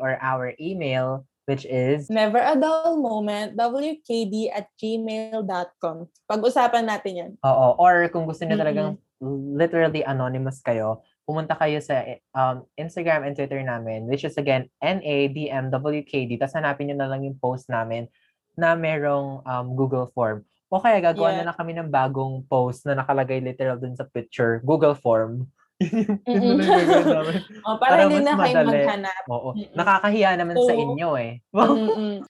[0.00, 5.96] or our email, which is Never a dull moment, wkd at gmail.com.
[6.28, 7.32] Pag-usapan natin yan.
[7.44, 7.76] Oo.
[7.80, 12.04] Or kung gusto niyo talagang literally anonymous kayo, pumunta kayo sa
[12.36, 16.36] um, Instagram and Twitter namin, which is again, NADMWKD.
[16.36, 18.08] Tapos hanapin nyo na lang yung post namin
[18.54, 20.44] na merong um, Google form.
[20.68, 21.38] O kaya gagawa Yeah.
[21.42, 25.48] na lang kami ng bagong post na nakalagay literal dun sa picture, Google form.
[25.74, 26.56] Yun yung- yun Mm-mm.
[26.56, 27.36] na lang gagawin namin.
[27.60, 29.22] O, para, Para hindi na kayo maghanap.
[29.26, 29.50] Oo.
[29.52, 29.74] Mm-mm.
[29.74, 31.32] Nakakahiya naman sa So, inyo eh.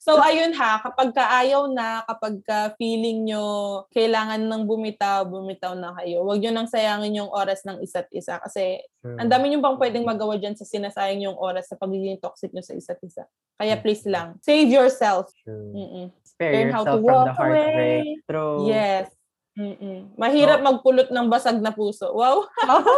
[0.00, 3.44] So, ayun ha, kapag kaayaw na, kapag ka feeling nyo
[3.90, 6.24] kailangan ng bumitaw, bumitaw na kayo.
[6.24, 8.40] Huwag nyo nang sayangin yung oras ng isa't isa.
[8.40, 12.48] Kasi ang dami nyo bang pwedeng magawa dyan sa sinasayang yung oras sa pagiging toxic
[12.50, 13.28] nyo sa isa't isa.
[13.54, 15.28] Kaya please lang, save yourself.
[15.44, 15.70] True.
[15.70, 16.06] Mm-mm.
[16.24, 17.70] Spare Learn how yourself to from the walk heartbreak.
[17.70, 17.98] away.
[18.26, 18.58] True.
[18.66, 19.06] Yes.
[19.54, 20.14] Mm-mm.
[20.14, 22.10] Mahirap magpulot ng basag na puso.
[22.10, 22.50] Wow!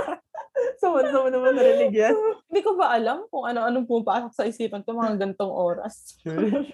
[0.81, 2.17] Saan mo naman narinig yan?
[2.49, 6.17] Hindi ko ba alam kung ano-anong pumapasok sa isipan ko mga gantong oras.
[6.19, 6.65] True.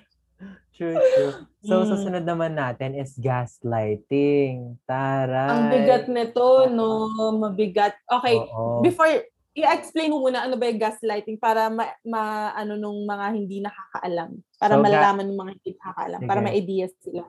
[0.72, 1.33] True, true.
[1.61, 1.89] So, Mm.
[1.89, 4.78] susunod naman natin is gaslighting.
[4.83, 5.51] Taray.
[5.51, 7.07] Ang bigat nito, no?
[7.33, 7.95] Mabigat.
[8.05, 8.80] Okay, Oo.
[8.80, 9.11] before
[9.53, 14.30] i-explain mo muna ano ba yung gaslighting para ma, ma- ano nung mga hindi nakakaalam.
[14.57, 16.20] Para So, ga- malalaman ng mga hindi nakakaalam.
[16.22, 16.47] Para Sige.
[16.47, 17.22] may ideas sila.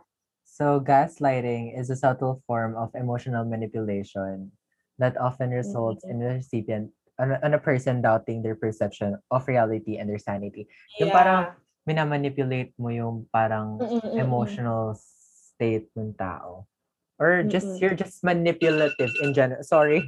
[0.53, 4.53] So, gaslighting is a subtle form of emotional manipulation
[5.01, 9.49] that often results in the recipient, on a, on a person doubting their perception of
[9.49, 10.69] reality and their sanity.
[11.01, 11.57] Yung parang
[11.89, 14.13] minamanipulate mo yung parang Mm-mm-mm-mm.
[14.13, 16.69] emotional state ng tao.
[17.17, 17.81] Or just, Mm-mm.
[17.81, 19.65] you're just manipulative in general.
[19.65, 20.05] Sorry.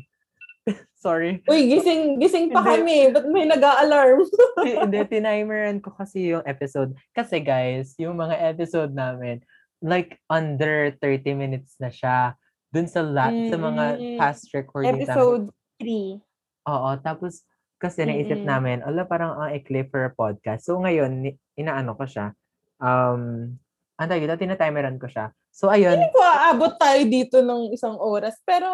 [1.02, 1.42] Sorry.
[1.50, 3.10] Uy, gising, gising pa kami.
[3.10, 4.30] Ba't may nag-a-alarm?
[4.62, 6.94] Hindi, tinimeran ko kasi yung episode.
[7.18, 9.42] Kasi guys, yung mga episode namin,
[9.86, 12.34] like under 30 minutes na siya.
[12.68, 14.18] Dun sa, la- sa mga Mm.
[14.18, 15.06] past recordings namin.
[15.06, 15.46] Episode
[15.80, 16.20] 3.
[16.66, 17.46] Oo, tapos
[17.78, 18.50] kasi naisip Mm-mm.
[18.50, 20.66] namin, ala parang ang ikli for a podcast.
[20.66, 22.34] So ngayon, ni- inaano ko siya.
[22.82, 23.56] Um,
[23.96, 25.30] ang tawag dito, tinatimeran ko siya.
[25.54, 28.36] So ayun, Hindi ko aabot tayo dito ng isang oras.
[28.44, 28.68] Pero,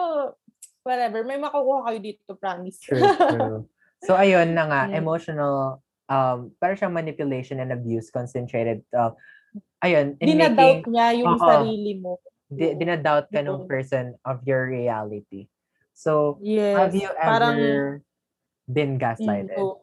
[0.81, 1.21] whatever.
[1.21, 2.79] May makukuha kayo dito, promise.
[2.81, 3.69] true, true.
[4.01, 4.97] So ayun na nga, Mm.
[4.97, 5.77] emotional,
[6.09, 8.81] um, parang siyang manipulation and abuse concentrated.
[8.89, 9.13] Uh,
[9.81, 11.41] ayun, in Dinadoubt making, niya yung Oo.
[11.41, 12.21] sarili mo.
[12.51, 15.47] di, dinadoubt ka ng person of your reality.
[15.95, 16.75] So, Yes.
[16.75, 17.57] have you ever parang,
[18.67, 19.57] been mm, gaslighted?
[19.57, 19.79] oo.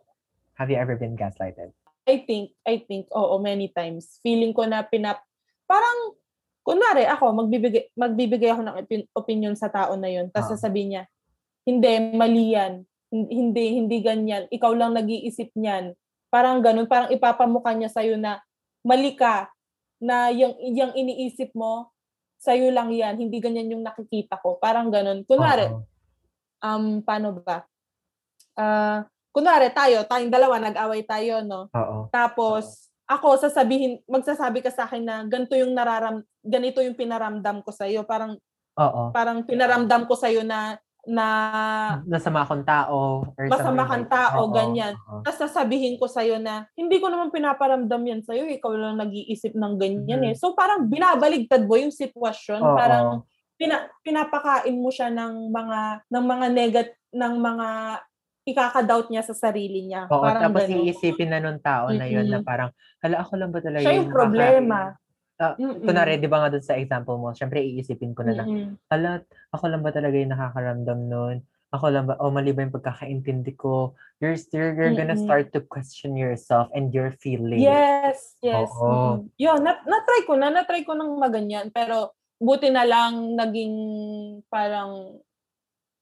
[0.55, 1.73] Have you ever been gaslighted?
[2.05, 4.21] I think, I think, oo, many times.
[4.21, 5.21] Feeling ko na pinap,
[5.65, 6.17] parang,
[6.61, 10.55] kunwari ako, magbibigay, magbibigay ako ng opin- opinion sa tao na yun, tapos Ah.
[10.61, 11.05] sasabihin niya,
[11.65, 12.85] hindi, mali yan.
[13.09, 14.45] Hin- Hindi, hindi ganyan.
[14.53, 15.97] Ikaw lang nag-iisip niyan.
[16.29, 18.45] Parang ganun, parang ipapamukha niya sa'yo na
[18.85, 19.49] mali ka,
[19.99, 21.91] na yung, yung iniisip mo,
[22.39, 24.57] sa'yo lang yan, hindi ganyan yung nakikita ko.
[24.63, 25.27] Parang ganun.
[25.27, 25.83] Kunwari, Oo.
[26.63, 27.67] um, paano ba?
[28.59, 31.67] Ah, kunwari tayo, tayong dalawa, nag-away tayo, no?
[31.75, 32.07] Oo.
[32.15, 37.73] Tapos, ako sasabihin, magsasabi ka sa akin na ganito yung nararam, ganito yung pinaramdam ko
[37.73, 38.05] sa iyo.
[38.05, 38.37] Parang
[38.79, 39.11] Oo.
[39.11, 40.77] parang pinaramdam ko sa iyo na
[41.09, 41.27] na
[42.05, 43.25] Nasama akong tao.
[43.25, 44.93] Or Masama kang tao, Oo, ganyan.
[45.01, 45.25] oo.
[45.25, 49.01] tapos sasabihin ko sa iyo na hindi ko naman pinaparamdam yan sa iyo, ikaw lang
[49.01, 50.29] nag-iisip ng ganyan Mhm.
[50.31, 50.35] eh.
[50.37, 52.77] So parang binabaligtad mo yung sitwasyon, Oo.
[52.77, 53.07] parang
[53.57, 57.69] pina, pinapakain mo siya ng mga ng mga negat ng mga
[58.45, 60.09] ikaka-doubt niya sa sarili niya.
[60.09, 60.85] Oo, parang tapos ganun.
[60.85, 64.09] iisipin na nung tao na yun na parang, hala, ako lang ba talaga Siya yung
[64.09, 64.79] nakaka- problema.
[65.39, 65.87] Ah, Mm-mm.
[65.87, 68.75] Kunwari, di ba nga dun sa example mo, syempre iisipin ko na na, Mm-mm.
[68.91, 69.23] hala,
[69.55, 71.37] ako lang ba talaga yung nakakaramdam nun?
[71.71, 73.95] Ako lang ba, o mali ba yung pagkakaintindi ko?
[74.19, 75.23] You're, you're, you're gonna Mm-mm.
[75.31, 77.63] start to question yourself and your feelings.
[77.63, 78.67] Yes, yes.
[78.67, 79.23] Oo.
[79.23, 81.71] mm Yun, na, na-try ko na, na-try ko ng maganyan.
[81.71, 83.75] Pero buti na lang naging
[84.51, 85.23] parang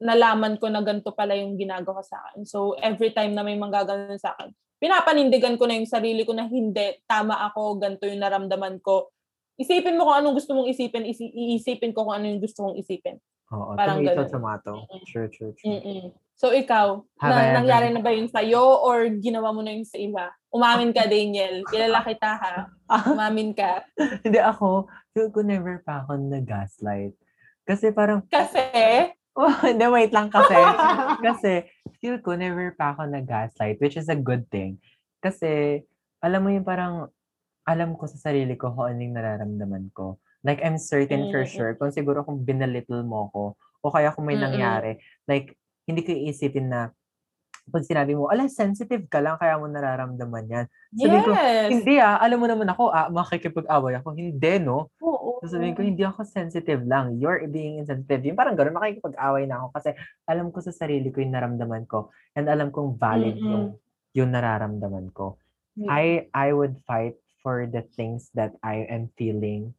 [0.01, 2.45] nalaman ko na ganito pala yung ginagawa sa akin.
[2.49, 6.45] So, every time na may manggaganon sa akin, pinapanindigan ko na yung sarili ko na
[6.45, 9.09] hindi, tama ako, ganito yung naramdaman ko.
[9.57, 12.77] Isipin mo kung anong gusto mong isipin, isi- iisipin ko kung ano yung gusto mong
[12.77, 13.17] isipin.
[13.49, 14.31] Oo, Parang tomato, ganun.
[14.31, 14.73] tomato.
[15.07, 15.71] True, true, true.
[15.71, 16.11] Mm-mm.
[16.37, 19.73] So, ikaw, Have I na, ever- nangyari na ba yun sa'yo or ginawa mo na
[19.73, 20.29] yun sa iba?
[20.51, 21.65] Umamin ka, Daniel.
[21.65, 22.69] Kilala kita, ha?
[23.09, 23.81] Umamin ka.
[24.27, 27.17] Hindi ako, feel ko never pa ako na-gaslight.
[27.65, 28.61] Kasi parang, Kasi,
[29.41, 30.57] oh, hindi, wait lang kasi.
[31.21, 31.53] kasi,
[31.99, 34.77] feel ko never pa ako na-gaslight, which is a good thing.
[35.19, 35.81] Kasi,
[36.21, 37.09] alam mo yung parang,
[37.67, 40.23] alam ko sa sarili ko kung ano yung nararamdaman ko.
[40.47, 44.31] Like, I'm certain for Mm, sure, kung siguro kung binalittle mo ko, o kaya kung
[44.31, 44.47] may Mm, mm.
[44.47, 44.93] nangyari,
[45.27, 46.95] like, hindi ko iisipin na,
[47.67, 50.65] pag sinabi mo, ala, sensitive ka lang, kaya mo nararamdaman yan.
[50.95, 51.71] Sabihin ko, yes.
[51.75, 54.15] Hindi ah, alam mo naman ako, ah, makikipag-away ako.
[54.15, 54.87] Hindi, no?
[55.03, 55.43] Oo.
[55.43, 57.19] Sasabihin ko, hindi ako sensitive lang.
[57.19, 58.23] You're being insensitive.
[58.23, 59.91] Yung parang gano'n, makikipag-away na ako kasi
[60.31, 63.51] alam ko sa sarili ko yung naramdaman ko and alam kong valid Mm-mm.
[63.51, 63.65] yung,
[64.15, 65.35] yung nararamdaman ko.
[65.75, 65.91] Mm.
[65.91, 69.71] I I would fight for the things that I am feeling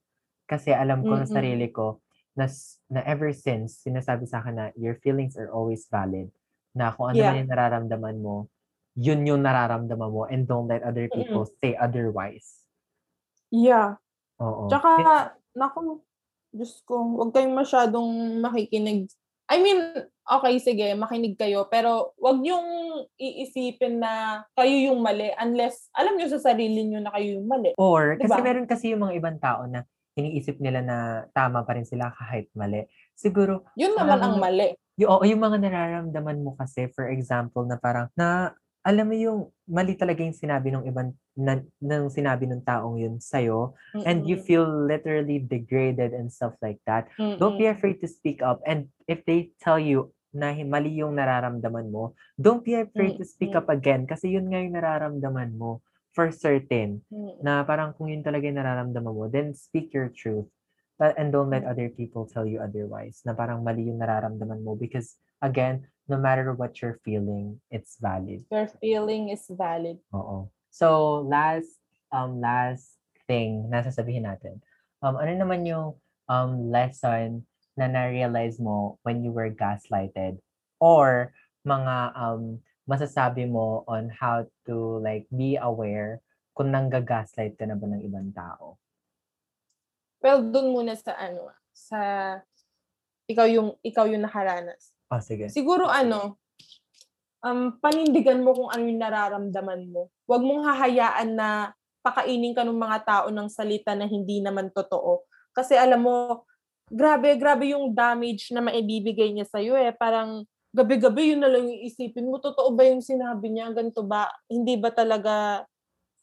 [0.47, 1.35] kasi alam ko sa Mm-mm.
[1.43, 1.99] sarili ko
[2.31, 2.47] na,
[2.87, 6.31] na ever since sinasabi sa akin na your feelings are always valid
[6.71, 7.35] na kung ano Yeah.
[7.35, 8.47] man yung nararamdaman mo
[8.97, 12.65] yun yung nararamdaman mo and don't let other people say otherwise.
[13.53, 14.01] Yeah.
[14.41, 14.65] Oo.
[14.73, 14.89] Tsaka,
[15.53, 16.01] naku,
[16.49, 19.13] Diyos ko, huwag kayong masyadong makikinig.
[19.47, 19.79] I mean,
[20.27, 22.67] okay, sige, makinig kayo, pero wag yung
[23.15, 27.71] iisipin na kayo yung mali unless alam nyo sa sarili nyo na kayo yung mali.
[27.79, 28.43] Or, kasi Diba?
[28.43, 29.87] meron kasi yung mga ibang tao na
[30.19, 30.97] iniisip nila na
[31.31, 32.83] tama pa rin sila kahit mali.
[33.15, 34.67] Siguro, Yun naman Um, ang mali.
[34.99, 38.51] yung, oo, yung mga nararamdaman mo kasi, for example, na parang, na,
[38.87, 43.19] alam mo yung mali talaga yung sinabi ng ibang, na, ng sinabi ng taong yun
[43.19, 43.75] sa'yo,
[44.07, 47.11] and you feel literally degraded and stuff like that.
[47.35, 48.63] Don't be afraid to speak up.
[48.63, 53.51] And if they tell you na mali yung nararamdaman mo, don't be afraid to speak
[53.59, 55.83] up again kasi yun nga yung nararamdaman mo
[56.15, 57.03] for certain.
[57.43, 60.47] na parang kung yun talaga yung nararamdaman mo, then speak your truth.
[60.97, 65.13] And don't let other people tell you otherwise na parang mali yung nararamdaman mo because
[65.43, 68.47] again, no matter what you're feeling, it's valid.
[68.51, 69.99] Your feeling is valid.
[70.15, 70.47] Oo.
[70.71, 71.79] So, last
[72.15, 72.95] um last
[73.27, 74.63] thing na sasabihin natin.
[75.03, 75.99] Um ano naman yung
[76.31, 77.43] um lesson
[77.77, 80.39] na na-realize mo when you were gaslighted
[80.81, 81.35] or
[81.67, 86.23] mga um masasabi mo on how to like be aware
[86.55, 88.79] kung nangga-gaslight ka na ba ng ibang tao?
[90.23, 91.99] Well, dun muna sa ano, sa
[93.29, 94.96] ikaw yung ikaw yung nakaranas.
[95.07, 95.47] Oh, sige.
[95.47, 96.35] Siguro ano,
[97.43, 100.11] um, panindigan mo kung ano yung nararamdaman mo.
[100.27, 101.71] Huwag mong hahayaan na
[102.03, 105.27] pakainin ka ng mga tao ng salita na hindi naman totoo.
[105.55, 106.47] Kasi alam mo,
[106.87, 109.91] grabe, grabe yung damage na maibibigay niya sa'yo eh.
[109.95, 112.39] Parang gabi-gabi yun na lang yung isipin mo.
[112.39, 113.71] Totoo ba yung sinabi niya?
[113.71, 114.27] Ganito ba?
[114.47, 115.63] Hindi ba talaga,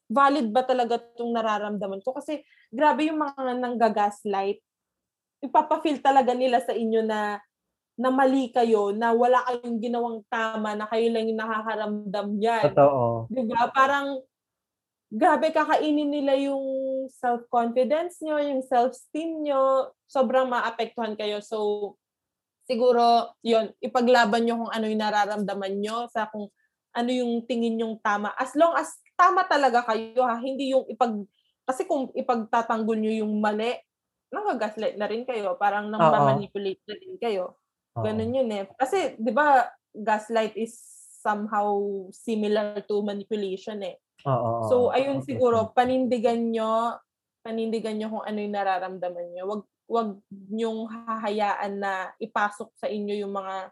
[0.08, 2.16] valid ba talaga itong nararamdaman ko?
[2.16, 4.60] Kasi grabe yung mga nanggagaslight.
[5.44, 7.40] Ipapafeel talaga nila sa inyo na
[7.94, 12.64] na mali kayo, na wala kayong ginawang tama, na kayo lang yung nakakaramdam yan.
[12.74, 13.30] Totoo.
[13.30, 13.70] Di ba?
[13.70, 14.18] Parang,
[15.14, 16.64] grabe, kakainin nila yung
[17.06, 19.94] self-confidence nyo, yung self-esteem nyo.
[20.10, 21.38] Sobrang maapektuhan kayo.
[21.38, 21.94] So,
[22.66, 26.50] siguro, yun, ipaglaban nyo kung ano yung nararamdaman nyo, sa kung
[26.94, 28.34] ano yung tingin yung tama.
[28.34, 30.42] As long as tama talaga kayo, ha?
[30.42, 31.14] Hindi yung ipag...
[31.62, 33.70] Kasi kung ipagtatanggol nyo yung mali,
[34.34, 35.54] nang-gaslight na rin kayo.
[35.54, 37.54] Parang nang manipulate na rin kayo.
[37.94, 38.66] Ganun yun eh.
[38.74, 40.74] Kasi, di ba, gaslight is
[41.22, 41.78] somehow
[42.10, 43.96] similar to manipulation eh.
[44.26, 45.38] Oo, So, ayun Okay.
[45.38, 46.98] siguro, panindigan nyo,
[47.46, 49.44] panindigan nyo kung ano yung nararamdaman nyo.
[49.46, 50.08] Wag, wag
[50.50, 53.70] nyong hahayaan na ipasok sa inyo yung mga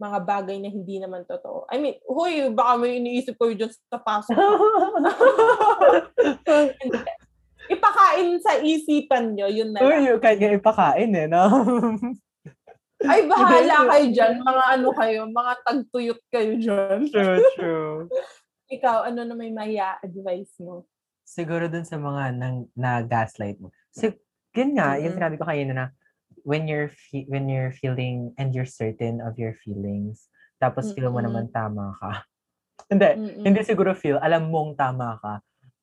[0.00, 1.68] mga bagay na hindi naman totoo.
[1.68, 4.32] I mean, huy, baka may iniisip ko yun sa pasok.
[7.68, 9.84] Ipakain sa isipan nyo, yun na.
[9.84, 11.44] Uy, nga ipakain eh, no?
[13.00, 14.34] Ay, bahala kayo dyan.
[14.44, 16.98] Mga ano kayo, mga tagtuyot kayo dyan.
[17.08, 17.98] true, true.
[18.70, 20.84] Ikaw, ano na may maya advice mo?
[21.24, 23.72] Siguro dun sa mga nang, na gaslight mo.
[23.90, 24.12] So,
[24.54, 25.16] yun nga, yung Mm-mm.
[25.16, 25.86] sinabi ko kanina na
[26.44, 30.30] when you're fe- when you're feeling and you're certain of your feelings,
[30.60, 32.26] tapos feel mo naman tama ka.
[32.92, 33.44] hindi, Mm-mm.
[33.46, 35.34] hindi siguro feel, alam mong tama ka.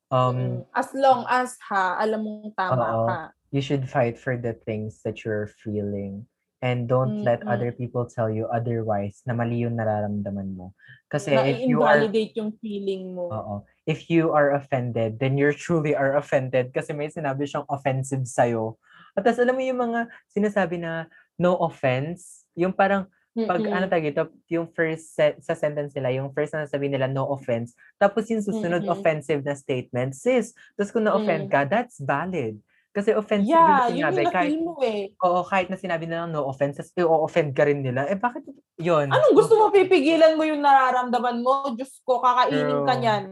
[0.08, 0.64] Um.
[0.72, 3.04] As long as ha, alam mong tama Oo.
[3.08, 3.18] ka.
[3.48, 6.28] you should fight for the things that you're feeling.
[6.58, 7.54] And don't let Mm-mm.
[7.54, 10.74] other people tell you otherwise na mali yung nararamdaman mo.
[11.06, 13.30] Kasi na if you are invalidate yung feeling mo.
[13.30, 13.54] Oo.
[13.86, 18.74] If you are offended, then you truly are offended kasi may sinabi siyang offensive sa'yo.
[19.14, 21.06] At tas alam mo yung mga sinasabi na
[21.38, 23.06] no offense, yung parang
[23.46, 23.70] pag Mm-mm.
[23.70, 27.22] ano tawag ito, yung first set, sa sentence nila, yung first na sabi nila no
[27.30, 28.90] offense, tapos yung susunod Mm-mm.
[28.98, 31.52] offensive na statement, sis, tapos kung na-offend Mm.
[31.54, 32.58] ka, that's valid.
[32.98, 34.18] Kasi offensive Yeah, yung yun sinabi.
[34.26, 35.14] yung kahit, mo eh.
[35.22, 38.10] oo, kahit na sinabi nila no offense, tapos i-offend ka rin nila.
[38.10, 38.42] Eh, bakit
[38.74, 39.06] yun?
[39.06, 41.70] Anong gusto mo pipigilan mo yung nararamdaman mo?
[41.78, 42.98] Diyos ko, kakainin ka True.
[42.98, 43.22] niyan.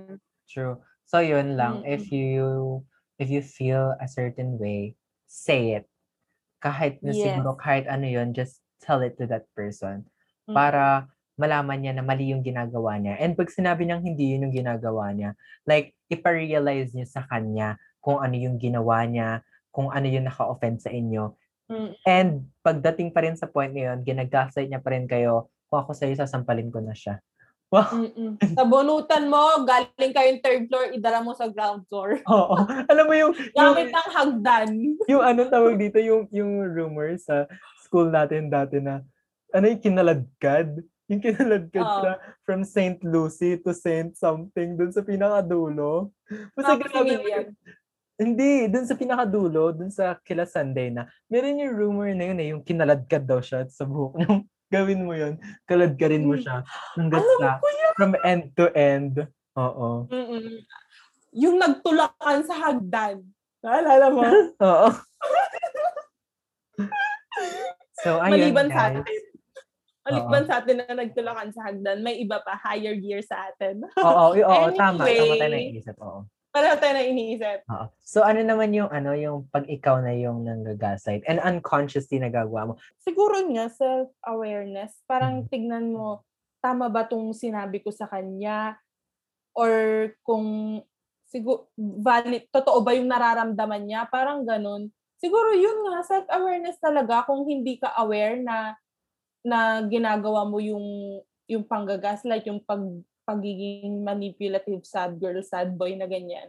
[0.47, 0.75] True.
[1.03, 1.95] So yun lang, Mm-mm.
[1.99, 2.47] if you
[3.19, 4.95] if you feel a certain way,
[5.27, 5.91] say it.
[6.63, 7.27] Kahit na Yes.
[7.27, 10.07] siguro kahit ano yun, just tell it to that person
[10.47, 10.55] Mm.
[10.55, 13.19] para malaman niya na mali yung ginagawa niya.
[13.19, 15.35] And pag sinabi niyang hindi yun yung ginagawa niya,
[15.67, 19.43] like ipa-realize niyo sa kanya kung ano yung ginawa niya,
[19.77, 21.37] kung ano yung naka-offend sa inyo.
[21.69, 21.91] Mm.
[22.09, 22.31] And
[22.65, 26.17] pagdating pa rin sa point na yun, ginagaslight niya pa rin kayo, kung ako sa'yo,
[26.17, 27.21] sasampalin ko na siya.
[27.67, 27.99] Wow!
[27.99, 28.39] Mm-mm.
[28.55, 32.23] Sa bunutan mo, galing kayong third floor, idala mo sa ground floor.
[32.31, 32.63] Oo.
[32.63, 34.71] Alam mo yung, yung, Gamit ng hagdan.
[35.11, 37.51] yung ano tawag dito, yung, yung rumor sa
[37.83, 39.03] school natin dati na,
[39.51, 40.79] ano yung kinaladkad?
[41.11, 41.99] Yung kinaladkad Oo.
[42.07, 42.13] siya
[42.47, 43.03] from St.
[43.03, 44.15] Lucie to St.
[44.15, 46.15] something dun sa pinakadulo.
[46.55, 47.51] Basta grabe
[48.17, 52.49] hindi dun sa pinakadulo, dun sa kila Sunday na, meron yung rumor na yun eh,
[52.57, 54.29] yung kinaladkad daw siya sa buhok niya.
[54.75, 56.67] Gawin mo yun, kaladkarin mo siya.
[56.99, 57.63] Hanggat sa,
[57.95, 59.23] from end to end.
[59.55, 60.11] Oo.
[60.11, 60.59] Mm-mm.
[61.37, 63.23] Yung nagtulakan sa hagdan.
[63.63, 64.27] Naalala mo?
[64.67, 64.89] Oo.
[68.03, 69.07] so, ayun, Maliban sa guys.
[69.07, 69.23] atin.
[70.07, 73.87] Maliban sa atin na nagtulakan sa hagdan, may iba pa, higher gear sa atin.
[74.03, 75.03] Oo, oo, oo, tama.
[75.03, 75.79] Tama tayo Anyway.
[75.79, 75.95] naisip.
[76.03, 76.27] Oo.
[76.57, 77.69] Pareho tayo na iniisip.
[77.69, 77.87] Oo.
[78.01, 82.75] So, ano naman yung, ano, yung pag ikaw na yung nangagaslight and unconsciously nagagawa mo.
[82.97, 85.05] Siguro nga, self-awareness.
[85.05, 85.49] Parang Mhm.
[85.53, 86.25] tignan mo,
[86.65, 88.81] tama ba tong sinabi ko sa kanya?
[89.53, 89.73] Or
[90.25, 90.81] kung
[91.29, 94.09] siguro, valid, totoo ba yung nararamdaman niya?
[94.09, 94.89] Parang ganun.
[95.21, 98.81] Siguro yun nga, self-awareness talaga kung hindi ka aware na
[99.47, 102.83] na ginagawa mo yung yung panggagaslight, yung pag
[103.27, 106.49] pagiging manipulative sad girl, sad boy na ganyan.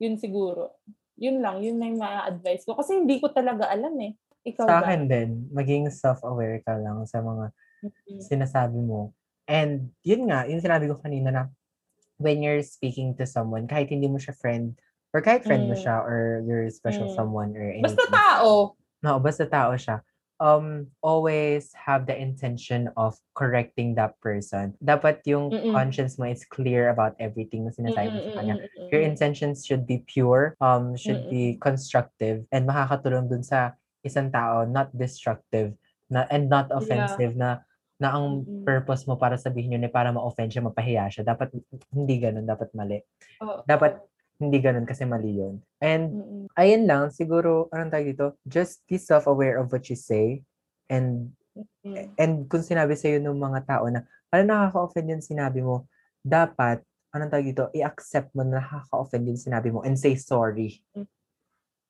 [0.00, 0.80] Yun siguro.
[1.20, 2.76] Yun lang, yun na yung ma-advise ko.
[2.76, 4.16] Kasi hindi ko talaga alam eh.
[4.48, 4.84] Ikaw Sa ba?
[4.88, 7.52] akin din, maging self-aware ka lang sa mga
[7.84, 8.20] Mm.
[8.24, 9.12] sinasabi mo.
[9.46, 11.42] And yun nga, yung sinabi ko kanina na
[12.16, 14.74] when you're speaking to someone, kahit hindi mo siya friend,
[15.12, 15.82] or kahit friend mo Mm.
[15.84, 17.14] siya, or you're special Mm.
[17.14, 17.84] someone, or anything.
[17.84, 18.74] Basta tao.
[19.04, 20.00] No, basta tao siya.
[20.36, 24.76] Um, always have the intention of correcting that person.
[24.84, 25.72] Dapat yung Mm-mm.
[25.72, 28.60] conscience mo is clear about everything na sinasabi mo sa kanya.
[28.92, 34.68] Your intentions should be pure, um, should be constructive, and makakatulong dun sa isang tao,
[34.68, 35.72] not destructive,
[36.12, 37.64] na, and not offensive, na
[37.96, 38.60] na ang Mm-mm.
[38.60, 41.24] purpose mo para sabihin yun ay para ma-offend siya, mapahiya siya.
[41.24, 41.48] Dapat
[41.96, 43.00] hindi ganun, dapat mali.
[43.40, 43.64] Oo.
[43.64, 43.96] Dapat
[44.36, 45.64] hindi ganun kasi mali yun.
[45.80, 46.44] And Mm-mm.
[46.54, 48.26] ayun lang, siguro, anong tawag dito?
[48.44, 50.44] Just be self-aware of what you say.
[50.86, 52.12] And Mm.
[52.20, 55.88] and kung sinabi sa'yo ng mga tao na, ano nakaka-offend yung sinabi mo,
[56.20, 56.84] dapat,
[57.16, 60.84] anong tawag dito, i-accept mo na nakaka-offend yung sinabi mo and say sorry.
[60.92, 61.08] Mm.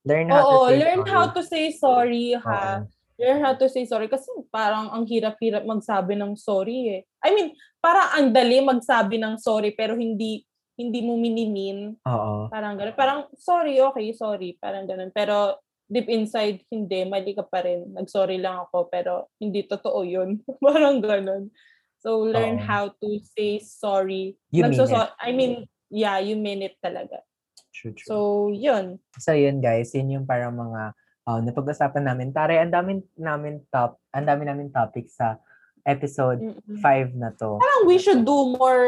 [0.07, 1.11] Learn how Oo, to say learn sorry.
[1.11, 2.47] how to say sorry, ha?
[2.47, 2.75] Oo.
[3.19, 4.07] Learn how to say sorry.
[4.07, 7.01] Kasi parang ang hirap-hirap magsabi ng sorry, eh.
[7.27, 7.51] I mean,
[7.83, 11.97] parang ang dali magsabi ng sorry, pero hindi hindi mo minimin.
[12.05, 12.53] Oo.
[12.53, 12.97] Parang gano'n.
[12.97, 14.55] Parang, sorry, okay, sorry.
[14.61, 15.11] Parang gano'n.
[15.11, 17.09] Pero, deep inside, hindi.
[17.09, 17.97] Mali ka pa rin.
[17.97, 20.41] Nag-sorry lang ako, pero hindi totoo yun.
[20.65, 21.49] parang gano'n.
[22.05, 22.67] So, learn Oo.
[22.69, 24.37] how to say sorry.
[24.53, 27.25] You mean Nagsoso- I mean, yeah, you mean it talaga.
[27.77, 28.09] True, true.
[28.09, 28.17] So,
[28.53, 28.97] yun.
[29.21, 30.97] So yun guys, yun yung parang mga
[31.29, 32.33] uh, napag-usapan namin.
[32.33, 35.37] Tare, ang dami namin top, ang dami namin topic sa
[35.87, 36.79] episode Mm-mm.
[36.83, 37.57] 5 na to.
[37.57, 38.85] Parang we should do more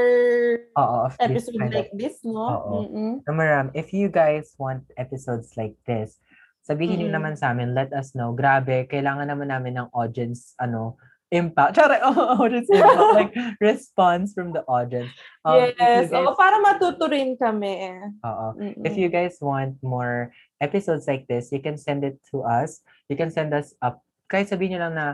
[0.75, 2.43] Oo, of this episode of like this, no?
[2.43, 2.79] Oo.
[3.23, 6.19] Na maram, if you guys want episodes like this,
[6.67, 7.17] sabihin niyo Mm-mm.
[7.17, 8.35] naman sa amin, let us know.
[8.35, 10.99] Grabe, kailangan naman namin ng audience, ano,
[11.31, 11.77] impact.
[11.81, 13.33] Sorry, audience impact, like,
[13.63, 15.13] response from the audience.
[15.47, 16.09] Um, yes.
[16.11, 17.95] guys- Oo, para matuto rin kami.
[18.27, 18.47] Oo.
[18.59, 18.85] Mm-mm.
[18.85, 22.83] If you guys want more episodes like this, you can send it to us.
[23.07, 24.03] You can send us up.
[24.29, 25.07] Kahit sabihin nyo lang na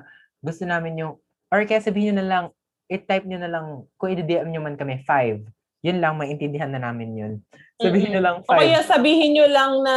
[0.43, 1.14] gusto namin yung,
[1.53, 2.45] or kaya sabihin nyo na lang,
[2.88, 3.66] i-type nyo na lang,
[3.97, 5.40] kung i-DM nyo man kami, five.
[5.84, 7.32] Yun lang, maintindihan na namin yun.
[7.76, 8.88] Sabihin nyo lang O kaya five.
[8.88, 9.97] sabihin nyo lang na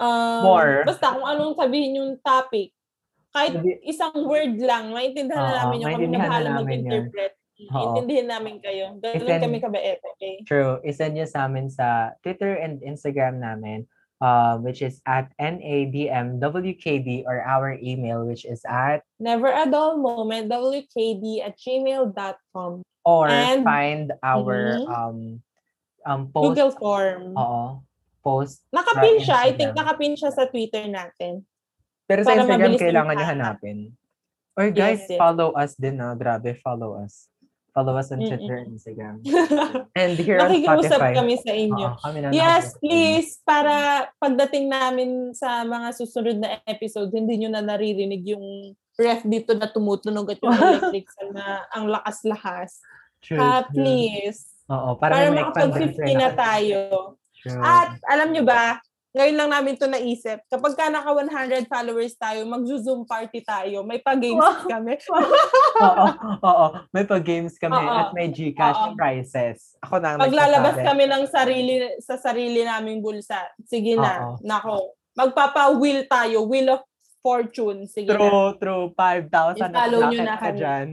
[0.00, 0.88] um, More.
[0.88, 2.72] Basta kung anong sabihin yung topic.
[3.28, 7.32] Kahit Sabi- isang word lang, maintindihan na Oo, namin yung kami na na bahala mag-interpret.
[7.68, 7.82] Oo.
[7.92, 8.96] Intindihin namin kayo.
[9.02, 10.06] Ganun kami kabaete.
[10.16, 10.34] Okay?
[10.46, 10.78] True.
[10.86, 13.84] Isend nyo sa amin sa Twitter and Instagram namin,
[14.20, 20.50] uh, which is at NABMWKB or our email, which is at, Never a dull moment,
[20.50, 22.82] wkd at gmail.com.
[23.04, 24.88] or And- find our Mhm.
[24.92, 25.18] um,
[26.04, 26.44] um, post.
[26.44, 27.32] Google form.
[27.38, 27.80] Oo.
[28.20, 28.60] Post.
[28.74, 29.48] Nakapin siya.
[29.48, 31.46] I think nakapin siya sa Twitter natin.
[32.04, 33.78] Pero sa Instagram, kailangan yung hanapin.
[34.58, 35.20] Or guys, Yes, yes.
[35.22, 36.12] follow us din na.
[36.18, 37.30] Grabe, follow us.
[37.78, 38.74] Follow us on Twitter and.
[38.74, 39.22] Instagram.
[40.02, 41.14] And here on Spotify.
[41.14, 41.86] kami sa inyo.
[41.94, 43.38] Oo, kami na Yes, please.
[43.46, 49.54] Para pagdating namin sa mga susunod na episode, hindi nyo na naririnig yung ref dito
[49.54, 52.82] na tumutunog at yung electric na ang lakas-lakas.
[53.22, 53.62] True, true.
[53.70, 54.42] please.
[54.66, 56.80] Oo, para, Para, may mic fan makapag-50 na tayo.
[57.38, 57.62] True.
[57.62, 58.82] At alam nyo ba,
[59.18, 63.82] ngayon lang namin to naisip, kapag ka naka 100 followers tayo, mag-zoom party tayo.
[63.82, 64.70] May pag-games Wow.
[64.70, 64.94] kami.
[65.82, 66.06] oo,
[66.38, 66.66] oo.
[66.88, 67.98] May pag-games kami Oo.
[67.98, 68.94] at may Gcash Oo.
[68.94, 69.74] prizes.
[69.82, 73.42] Ako na ang Paglalabas kami ng sarili sa sarili naming bulsa.
[73.66, 74.22] Sige na.
[74.22, 74.38] Oo.
[74.38, 74.94] Nako.
[75.12, 76.46] Magpapa-will tayo.
[76.46, 76.86] Will of
[77.18, 77.90] fortune.
[77.90, 78.22] Sige na.
[78.22, 78.84] True, true.
[78.94, 79.34] 5,000
[79.66, 80.58] at I-follow nyo na ka kami.
[80.62, 80.88] dyan.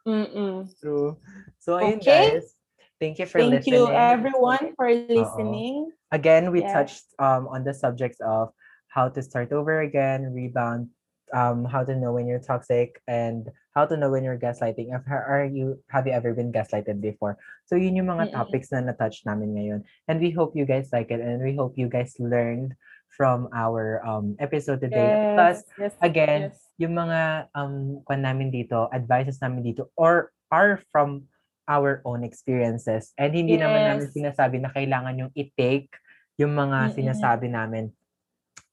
[0.00, 0.54] Mm-mm.
[0.78, 1.18] True.
[1.58, 2.38] So, ayun Okay.
[2.38, 2.54] guys.
[3.00, 3.80] Thank you for Thank listening.
[3.80, 5.96] you everyone for listening.
[6.12, 6.72] Again, we Yes.
[6.72, 8.52] touched um, on the subjects of
[8.92, 10.92] how to start over again, rebound,
[11.32, 14.92] um, how to know when you're toxic, and how to know when you're gaslighting.
[14.92, 17.40] Have, are you have you ever been gaslighted before?
[17.64, 18.36] So yun yung mga Mm-mm.
[18.36, 19.80] topics na na-touch namin ngayon.
[20.04, 22.76] And we hope you guys like it, and we hope you guys learned
[23.16, 25.16] from our um, episode today.
[25.32, 26.68] Plus, yes, again, yes.
[26.76, 31.29] yung mga um kwan namin dito, advices namin dito or are from
[31.70, 33.14] our own experiences.
[33.14, 34.14] And hindi naman namin Yes.
[34.18, 35.94] sinasabi na kailangan yung i-take
[36.34, 36.96] yung mga Mm-mm.
[36.98, 37.94] sinasabi namin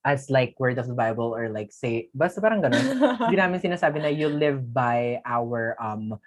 [0.01, 2.79] as like word of the Bible or like say, basta parang ganun.
[3.21, 6.17] hindi namin sinasabi na you live by our um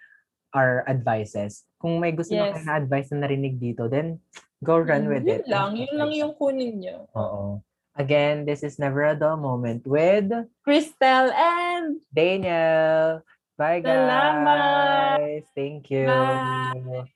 [0.52, 1.64] our advices.
[1.80, 2.60] Kung may gusto Yes.
[2.62, 4.20] na advice na narinig dito, then
[4.60, 5.48] go run with yun it.
[5.48, 5.74] lang.
[5.74, 7.08] Yun lang yung kunin nyo.
[7.16, 7.42] Oo.
[7.96, 10.28] Again, this is Never a Dull Moment with
[10.62, 13.24] Crystal and Daniel.
[13.56, 13.92] Bye, guys.
[13.96, 15.19] Salamat.
[15.54, 16.06] Thank you.
[16.06, 17.10] Bye.